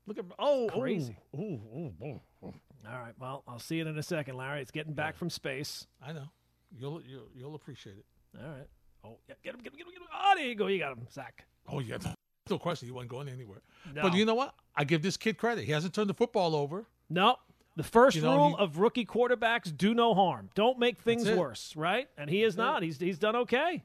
[0.06, 1.16] Look at oh Crazy.
[1.34, 2.20] Ooh, ooh, ooh.
[2.42, 2.52] All
[3.00, 3.14] right.
[3.18, 4.60] Well, I'll see it in a second, Larry.
[4.60, 5.86] It's getting back from space.
[6.06, 6.28] I know.
[6.78, 8.04] You'll you'll, you'll appreciate it.
[8.38, 8.68] All right.
[9.04, 10.08] Oh, yeah, get him, get him, get him, get him.
[10.14, 10.66] Oh, there you go.
[10.66, 11.46] You got him, Zach.
[11.66, 11.96] Oh yeah,
[12.50, 12.86] no question.
[12.88, 13.62] He wasn't going anywhere.
[13.94, 14.02] No.
[14.02, 14.54] But you know what?
[14.76, 15.64] I give this kid credit.
[15.64, 16.84] He hasn't turned the football over.
[17.08, 17.36] No.
[17.76, 20.50] The first You know, rule he- of rookie quarterbacks: do no harm.
[20.54, 21.74] Don't make things worse.
[21.74, 22.08] Right?
[22.18, 22.82] And he is not.
[22.82, 23.82] He's he's done okay.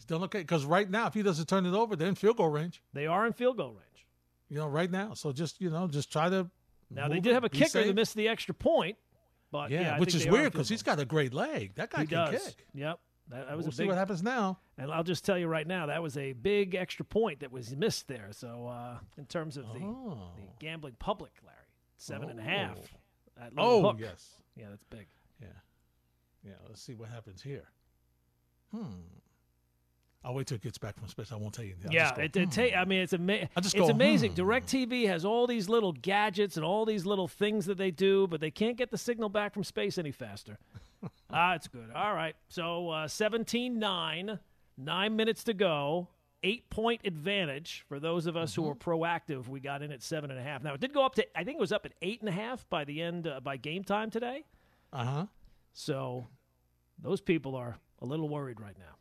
[0.00, 0.38] He's done okay.
[0.38, 2.82] Because right now, if he doesn't turn it over, they're in field goal range.
[2.94, 4.06] They are in field goal range.
[4.48, 5.12] You know, right now.
[5.12, 6.48] So just you know, just try to.
[6.90, 7.86] Now they did have a kicker safe.
[7.86, 8.96] that missed the extra point,
[9.52, 11.74] but Yeah, yeah, which is they are in weird because he's got a great leg.
[11.74, 12.46] That guy he can does.
[12.46, 12.66] kick.
[12.74, 12.98] Yep.
[13.28, 14.58] That, that was we'll a see what happens now.
[14.78, 17.76] And I'll just tell you right now, that was a big extra point that was
[17.76, 18.28] missed there.
[18.32, 20.30] So uh, in terms of the, Oh.
[20.36, 21.56] the gambling public, Larry,
[21.98, 22.78] seven and a half.
[23.38, 23.44] Oh.
[23.44, 23.96] Little Oh hook.
[24.00, 24.30] yes.
[24.56, 25.06] Yeah, that's big.
[25.40, 25.46] Yeah.
[26.44, 26.54] Yeah.
[26.66, 27.68] Let's see what happens here.
[28.72, 28.84] Hmm.
[30.22, 31.32] I'll wait till it gets back from space.
[31.32, 31.74] I won't tell you.
[31.86, 32.78] I'll yeah, go, it, it ta- hmm.
[32.78, 34.32] I mean, it's ama- It's go, amazing.
[34.32, 34.40] hmm.
[34.42, 38.40] DirecTV has all these little gadgets and all these little things that they do, but
[38.40, 40.58] they can't get the signal back from space any faster.
[41.30, 41.90] ah, it's good.
[41.94, 42.36] All right.
[42.48, 44.38] So uh, 17-9,
[44.78, 46.08] nine minutes to go.
[46.42, 48.90] Eight point advantage for those of us who were Mm-hmm.
[48.90, 49.46] proactive.
[49.48, 50.62] We got in at seven and a half.
[50.62, 52.32] Now it did go up to I think it was up at eight and a
[52.32, 54.44] half by the end uh, by game time today.
[54.90, 55.26] Uh-huh.
[55.74, 56.26] So
[56.98, 58.94] those people are a little worried right now.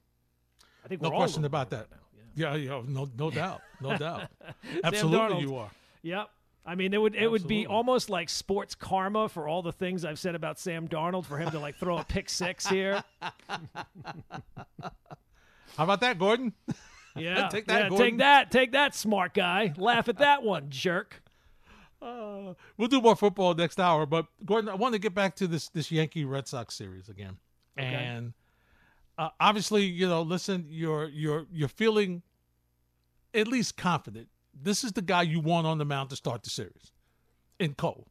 [0.89, 1.87] Think No question about that.
[2.35, 2.53] Yeah.
[2.53, 4.29] Yeah, yeah, no, no doubt, no doubt.
[4.83, 5.71] Absolutely, you are.
[6.03, 6.29] Yep.
[6.65, 10.05] I mean, it would it would be almost like sports karma for all the things
[10.05, 13.03] I've said about Sam Darnold for him to like throw a pick six here.
[13.21, 13.31] How
[15.77, 16.53] about that, Gordon?
[17.15, 18.07] Yeah, Take that, yeah, Gordon.
[18.07, 19.73] take that, take that, smart guy.
[19.77, 21.21] Laugh at that one, jerk.
[22.01, 25.47] Uh, we'll do more football next hour, but Gordon, I want to get back to
[25.47, 27.37] this this Yankee Red Sox series again,
[27.75, 28.33] and
[29.19, 32.23] uh, obviously, you know, listen, you're you're you're feeling
[33.33, 34.29] at least confident.
[34.53, 36.93] This is the guy you want on the mound to start the series,
[37.59, 38.07] in Cole.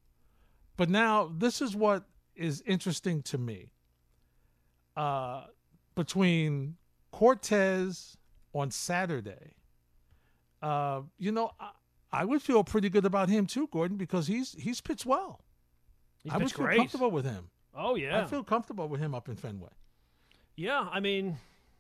[0.77, 2.05] But now, this is what
[2.37, 3.73] is interesting to me.
[4.97, 5.45] Uh,
[5.95, 6.77] between
[7.11, 8.19] Cortes
[8.53, 9.55] on Saturday,
[10.61, 11.71] uh, you know, I,
[12.13, 15.41] I would feel pretty good about him too, Gordon, because he's he's pitched well.
[16.23, 16.77] He's I would feel great.
[16.77, 17.49] comfortable with him.
[17.75, 19.71] Oh yeah, I feel comfortable with him up in Fenway.
[20.59, 20.89] Yeah.
[20.91, 21.39] I mean,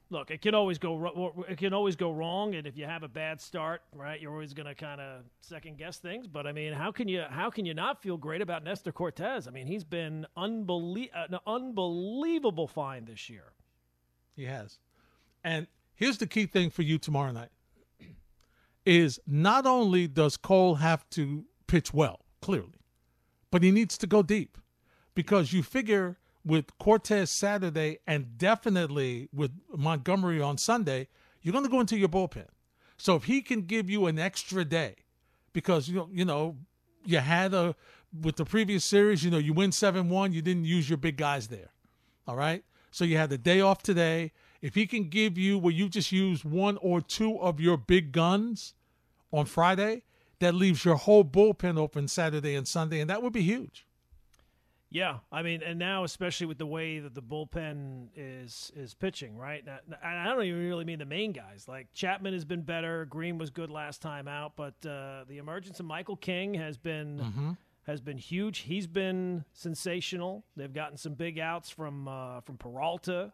[0.09, 3.09] look, it can always go it can always go wrong, and if you have a
[3.09, 6.29] bad start, right, you're always going to kind of second guess things.
[6.29, 9.49] But I mean, how can you how can you not feel great about Nestor Cortes?
[9.49, 13.53] I mean, he's been unbelie- uh, an unbelievable find this year.
[14.37, 14.79] He has.
[15.43, 17.51] And here's the key thing for you tomorrow night
[18.85, 22.81] is not only does Cole have to pitch well, clearly,
[23.51, 24.57] but he needs to go deep.
[25.14, 26.16] Because you figure
[26.49, 31.09] with Cortes Saturday and definitely with Montgomery on Sunday,
[31.42, 32.46] you're going to go into your bullpen.
[32.96, 34.96] So if he can give you an extra day,
[35.53, 36.57] because you know, you know,
[37.05, 37.76] you had a
[38.22, 41.16] with the previous series, you know, you win seven one, you didn't use your big
[41.16, 41.70] guys there.
[42.26, 42.64] All right.
[42.90, 44.32] So you had the day off today.
[44.62, 48.11] If he can give you where you just use one or two of your big
[48.11, 48.74] guns
[49.32, 50.03] on Friday,
[50.40, 53.86] that leaves your whole bullpen open Saturday and Sunday, and that would be huge.
[54.91, 59.36] Yeah, I mean, and now especially with the way that the bullpen is is pitching,
[59.36, 59.62] right?
[59.64, 61.66] Now, I don't even really mean the main guys.
[61.68, 63.05] Like Chapman has been better.
[63.05, 67.18] Green was good last time out, but uh, the emergence of Michael King has been
[67.86, 68.61] has been huge.
[68.61, 70.45] He's been sensational.
[70.57, 73.32] They've gotten some big outs from uh, from Peralta,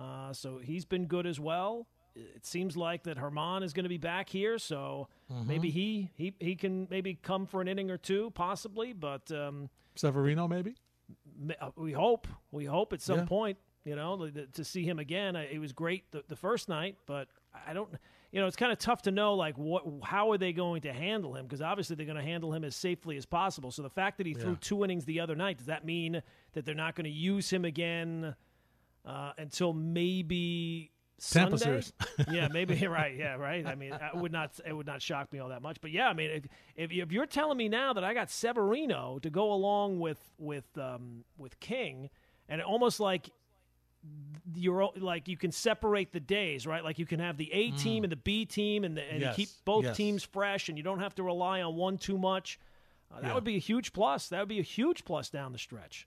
[0.00, 1.86] uh, so he's been good as well.
[2.16, 5.08] It seems like that Germán is going to be back here, so
[5.46, 8.92] maybe he, he he can maybe come for an inning or two, possibly.
[8.94, 10.76] But um, Severino, maybe.
[11.60, 13.24] Uh, we hope we hope at some Yeah.
[13.24, 15.36] point you know to see him again.
[15.36, 17.28] It was great the, the first night but
[17.66, 17.88] i don't
[18.32, 20.92] you know it's kind of tough to know like what how are they going to
[20.92, 21.44] handle him?
[21.46, 23.70] Because obviously they're going to handle him as safely as possible.
[23.70, 26.20] So the fact that he threw two innings the other night does that mean
[26.54, 28.34] that they're not going to use him again
[29.04, 31.80] uh, until maybe Tampa Sunday?
[31.80, 31.92] series.
[32.30, 33.14] yeah, maybe right.
[33.16, 33.64] Yeah, right.
[33.66, 35.80] I mean, it would not it would not shock me all that much.
[35.80, 36.44] But yeah, I mean, if
[36.76, 40.66] if, if you're telling me now that I got Severino to go along with with
[40.76, 42.10] um, with King,
[42.48, 43.30] and almost like
[44.54, 46.84] you're like you can separate the days, right?
[46.84, 49.36] Like you can have the A team and the B team, and, the, and Yes,
[49.36, 49.96] keep both yes.
[49.96, 52.58] teams fresh, and you don't have to rely on one too much.
[53.10, 53.34] Uh, that Yeah.
[53.34, 54.28] would be a huge plus.
[54.28, 56.06] That would be a huge plus down the stretch.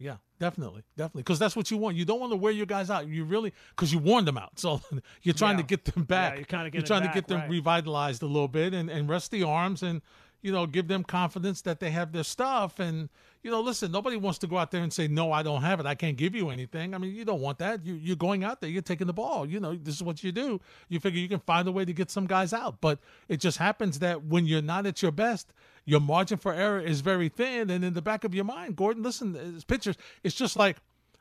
[0.00, 1.96] Yeah, definitely, definitely, because that's what you want.
[1.96, 3.08] You don't want to wear your guys out.
[3.08, 4.80] You really, because you warned them out, so
[5.22, 6.36] you're trying to get them back.
[6.36, 7.50] you're kinda you're trying back, to get them right.
[7.50, 10.00] revitalized a little bit and, and rest the arms and
[10.42, 12.78] you know give them confidence that they have their stuff.
[12.78, 13.08] And
[13.42, 15.80] you know, listen, nobody wants to go out there and say no, I don't have
[15.80, 15.86] it.
[15.86, 16.94] I can't give you anything.
[16.94, 17.84] I mean, you don't want that.
[17.84, 18.68] You, you're going out there.
[18.68, 19.46] You're taking the ball.
[19.46, 20.60] You know, this is what you do.
[20.88, 23.58] You figure you can find a way to get some guys out, but it just
[23.58, 25.52] happens that when you're not at your best,
[25.84, 27.70] your margin for error is very thin.
[27.70, 30.78] And in the back of your mind, Gordon, listen, as pitchers, it's just like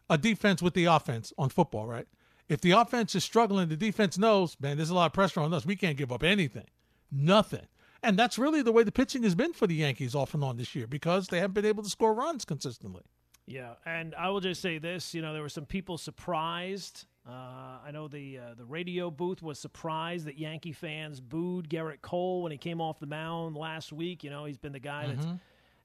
[0.10, 2.08] a defense with the offense on football, right?
[2.50, 5.54] If the offense is struggling, the defense knows, man, there's a lot of pressure on
[5.54, 5.66] us.
[5.66, 6.66] We can't give up anything,
[7.12, 7.68] nothing.
[8.04, 10.58] And that's really the way the pitching has been for the Yankees off and on
[10.58, 13.04] this year because they haven't been able to score runs consistently.
[13.48, 17.06] Yeah, and I will just say this: you know, there were some people surprised.
[17.28, 22.02] Uh, I know the uh, the radio booth was surprised that Yankee fans booed Gerrit
[22.02, 24.24] Cole when he came off the mound last week.
[24.24, 25.28] You know, he's been the guy that's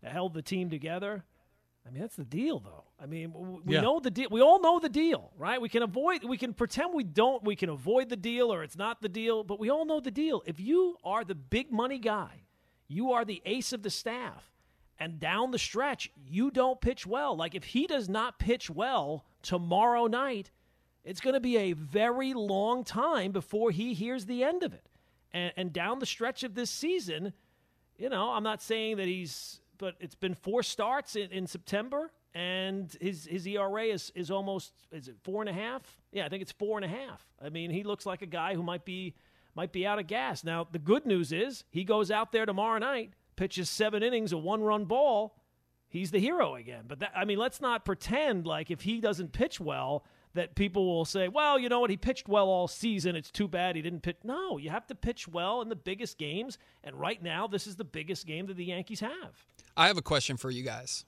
[0.02, 1.24] held the team together.
[1.86, 2.84] I mean, that's the deal, though.
[3.00, 3.32] I mean,
[3.64, 3.80] we Yeah.
[3.80, 4.28] know the deal.
[4.30, 5.60] We all know the deal, right?
[5.60, 6.22] We can avoid.
[6.24, 7.42] We can pretend we don't.
[7.42, 9.42] We can avoid the deal, or it's not the deal.
[9.42, 10.42] But we all know the deal.
[10.46, 12.44] If you are the big money guy,
[12.86, 14.52] you are the ace of the staff,
[14.98, 17.34] and down the stretch, you don't pitch well.
[17.36, 20.52] Like if he does not pitch well tomorrow night,
[21.04, 24.86] it's going to be a very long time before he hears the end of it.
[25.32, 27.32] And, and down the stretch of this season,
[27.96, 32.10] you know, I'm not saying that he's, but it's been four starts in, in September,
[32.34, 35.82] and his his ERA is is almost is it four and a half?
[36.12, 37.26] Yeah, I think it's four and a half.
[37.44, 39.14] I mean, he looks like a guy who might be
[39.54, 40.44] might be out of gas.
[40.44, 44.38] Now, the good news is he goes out there tomorrow night, pitches seven innings, a
[44.38, 45.36] one run ball.
[45.88, 46.84] He's the hero again.
[46.88, 50.86] But that, I mean, let's not pretend like if he doesn't pitch well, that people
[50.86, 53.16] will say, well, you know what, he pitched well all season.
[53.16, 54.16] It's too bad he didn't pitch.
[54.24, 56.58] No, you have to pitch well in the biggest games.
[56.82, 59.44] And right now, this is the biggest game that the Yankees have.
[59.76, 61.04] I have a question for you guys,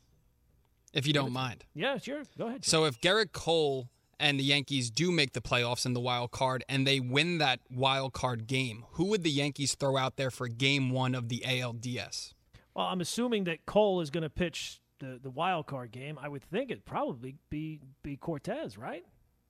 [0.92, 1.64] if you don't mind.
[1.74, 2.22] Yeah, sure.
[2.38, 2.62] Go ahead.
[2.62, 2.70] Jim.
[2.70, 3.88] So if Gerrit Cole
[4.18, 7.60] and the Yankees do make the playoffs in the wild card and they win that
[7.70, 11.42] wild card game, who would the Yankees throw out there for game one of the
[11.46, 12.32] ALDS?
[12.74, 16.18] well, I'm assuming that Cole is going to pitch the, the wild card game.
[16.20, 19.04] I would think it'd probably be, be Cortes, right?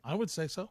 [0.04, 0.70] I would say so.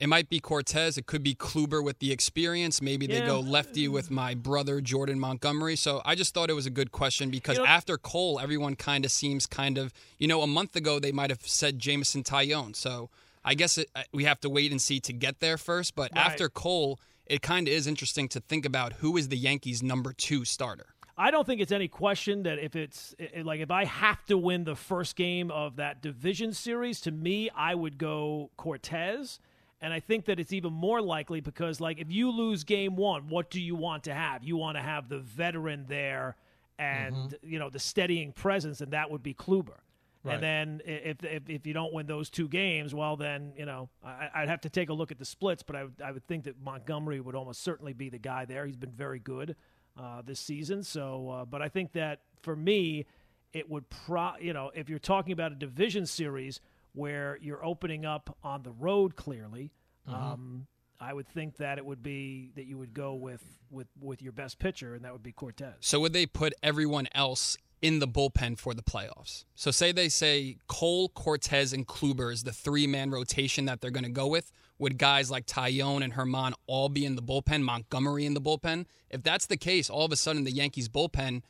[0.00, 0.98] It might be Cortes.
[0.98, 2.82] It could be Kluber with the experience.
[2.82, 5.76] Maybe they go lefty with my brother Jordan Montgomery.
[5.76, 8.74] So I just thought it was a good question because You know- after Cole, everyone
[8.74, 12.24] kind of seems kind of you know a month ago they might have said Jameson
[12.24, 12.74] Taillon.
[12.74, 13.08] So
[13.44, 15.94] I guess it, we have to wait and see to get there first.
[15.94, 16.26] But Right.
[16.26, 20.12] after Cole, it kind of is interesting to think about who is the Yankees' number
[20.12, 20.86] two starter.
[21.16, 23.14] I don't think it's any question that if it's
[23.44, 27.48] like if I have to win the first game of that division series, to me,
[27.50, 29.38] I would go Cortes.
[29.84, 33.28] And I think that it's even more likely because, like, if you lose game one,
[33.28, 34.42] what do you want to have?
[34.42, 36.36] You want to have the veteran there
[36.78, 39.80] and, you know, the steadying presence, and that would be Kluber.
[40.24, 40.34] Right.
[40.34, 43.90] And then if, if if you don't win those two games, well, then you know
[44.02, 46.26] I, I'd have to take a look at the splits, but I would, I would
[46.26, 48.64] think that Montgomery would almost certainly be the guy there.
[48.64, 49.54] He's been very good
[50.00, 50.82] uh, this season.
[50.82, 53.04] So, uh, but I think that for me,
[53.52, 56.58] it would pro you know if you're talking about a division series
[56.94, 59.72] where you're opening up on the road clearly.
[60.06, 60.66] Um,
[61.00, 64.32] I would think that it would be that you would go with with with your
[64.32, 65.74] best pitcher, and that would be Cortes.
[65.80, 69.44] So would they put everyone else in the bullpen for the playoffs?
[69.54, 73.90] So say they say Cole, Cortes, and Kluber is the three man rotation that they're
[73.90, 74.52] going to go with.
[74.78, 77.62] Would guys like Taillon and Germán all be in the bullpen?
[77.62, 78.86] Montgomery in the bullpen?
[79.10, 81.42] If that's the case, all of a sudden the Yankees bullpen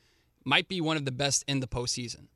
[0.45, 2.27] might be one of the best in the postseason.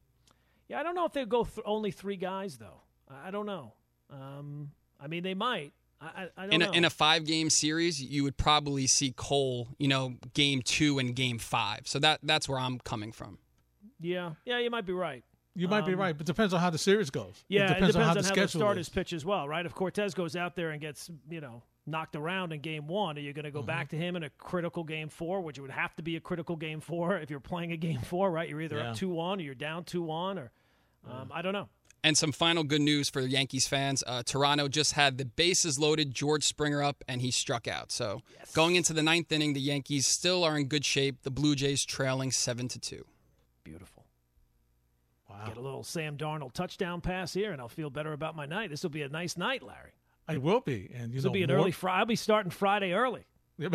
[0.69, 2.83] Yeah, I don't know if they'd go th- only three guys though.
[3.11, 3.73] I, I don't know.
[4.11, 5.73] Um, I mean, they might.
[6.01, 6.71] I, I, I don't In know.
[6.71, 10.99] a, in a five game series, you would probably see Cole, you know, game two
[10.99, 11.81] and game five.
[11.87, 13.39] So that that's where I'm coming from.
[14.01, 15.25] yeah, yeah, you might be right.
[15.55, 17.45] You might be Um, right, but depends on how the series goes.
[17.49, 18.89] Yeah, it depends, on how the the schedule starters is.
[18.91, 19.67] pitch as well, right?
[19.67, 23.21] If Cortes goes out there and gets you know knocked around in game one, are
[23.21, 23.67] you going to go Mm-hmm.
[23.67, 26.55] back to him in a critical game four, which would have to be a critical
[26.55, 28.49] game four if you're playing a game four, right?
[28.49, 28.91] You're either Yeah.
[28.91, 30.53] up two one or you're down two one, or
[31.11, 31.69] um, I don't know.
[32.05, 35.79] And some final good news for the Yankees fans: uh, Toronto just had the bases
[35.79, 37.91] loaded, George Springer up, and he struck out.
[37.91, 38.23] So
[38.55, 41.23] going into the ninth inning, the Yankees still are in good shape.
[41.23, 43.05] The Blue Jays trailing seven to two.
[43.65, 44.05] Beautiful.
[45.29, 45.47] Wow.
[45.47, 48.71] Get a little Sam Darnold touchdown pass here, and I'll feel better about my night.
[48.71, 49.93] This will be a nice night, Larry.
[50.31, 51.99] It will be, and you This know will be an more, early Friday.
[51.99, 53.25] I'll be starting Friday early.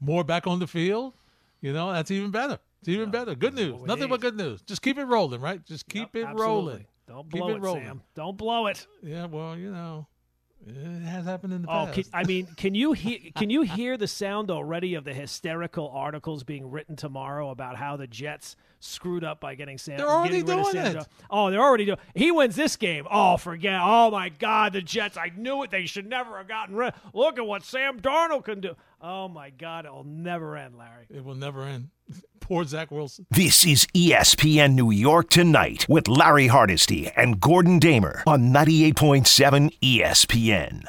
[0.00, 1.14] more back on the field.
[1.62, 2.58] You know that's even better.
[2.80, 3.34] It's even better.
[3.36, 3.80] Good news.
[3.84, 4.60] Nothing but good news.
[4.62, 5.64] Just keep it rolling, right?
[5.64, 6.46] Just keep Yep, it absolutely.
[6.46, 6.86] rolling.
[7.08, 7.84] Don't Keep blow it it, rolling.
[7.84, 8.02] Sam.
[8.14, 8.86] Don't blow it.
[9.02, 10.06] Yeah, well, you know,
[10.66, 11.94] it has happened in the Oh, past.
[11.94, 13.18] can, I mean, can you hear?
[13.36, 17.96] Can you hear the sound already of the hysterical articles being written tomorrow about how
[17.96, 19.96] the Jets screwed up by getting Sam?
[19.96, 21.08] They're already getting rid of doing Sam it.
[21.30, 21.98] Oh, they're already doing.
[22.14, 23.06] He wins this game.
[23.10, 23.80] Oh, forget.
[23.82, 25.16] Oh my God, the Jets.
[25.16, 25.70] I knew it.
[25.70, 26.94] They should never have gotten rid.
[27.12, 28.76] Look at what Sam Darnold can do.
[29.00, 31.06] Oh my God, it'll never end, Larry.
[31.10, 31.88] it will never end.
[32.40, 33.26] Poor Zach Wilson.
[33.30, 40.84] This is ESPN New York Tonight with Larry Hardesty and Gordon Damer on 98.7 ESPN.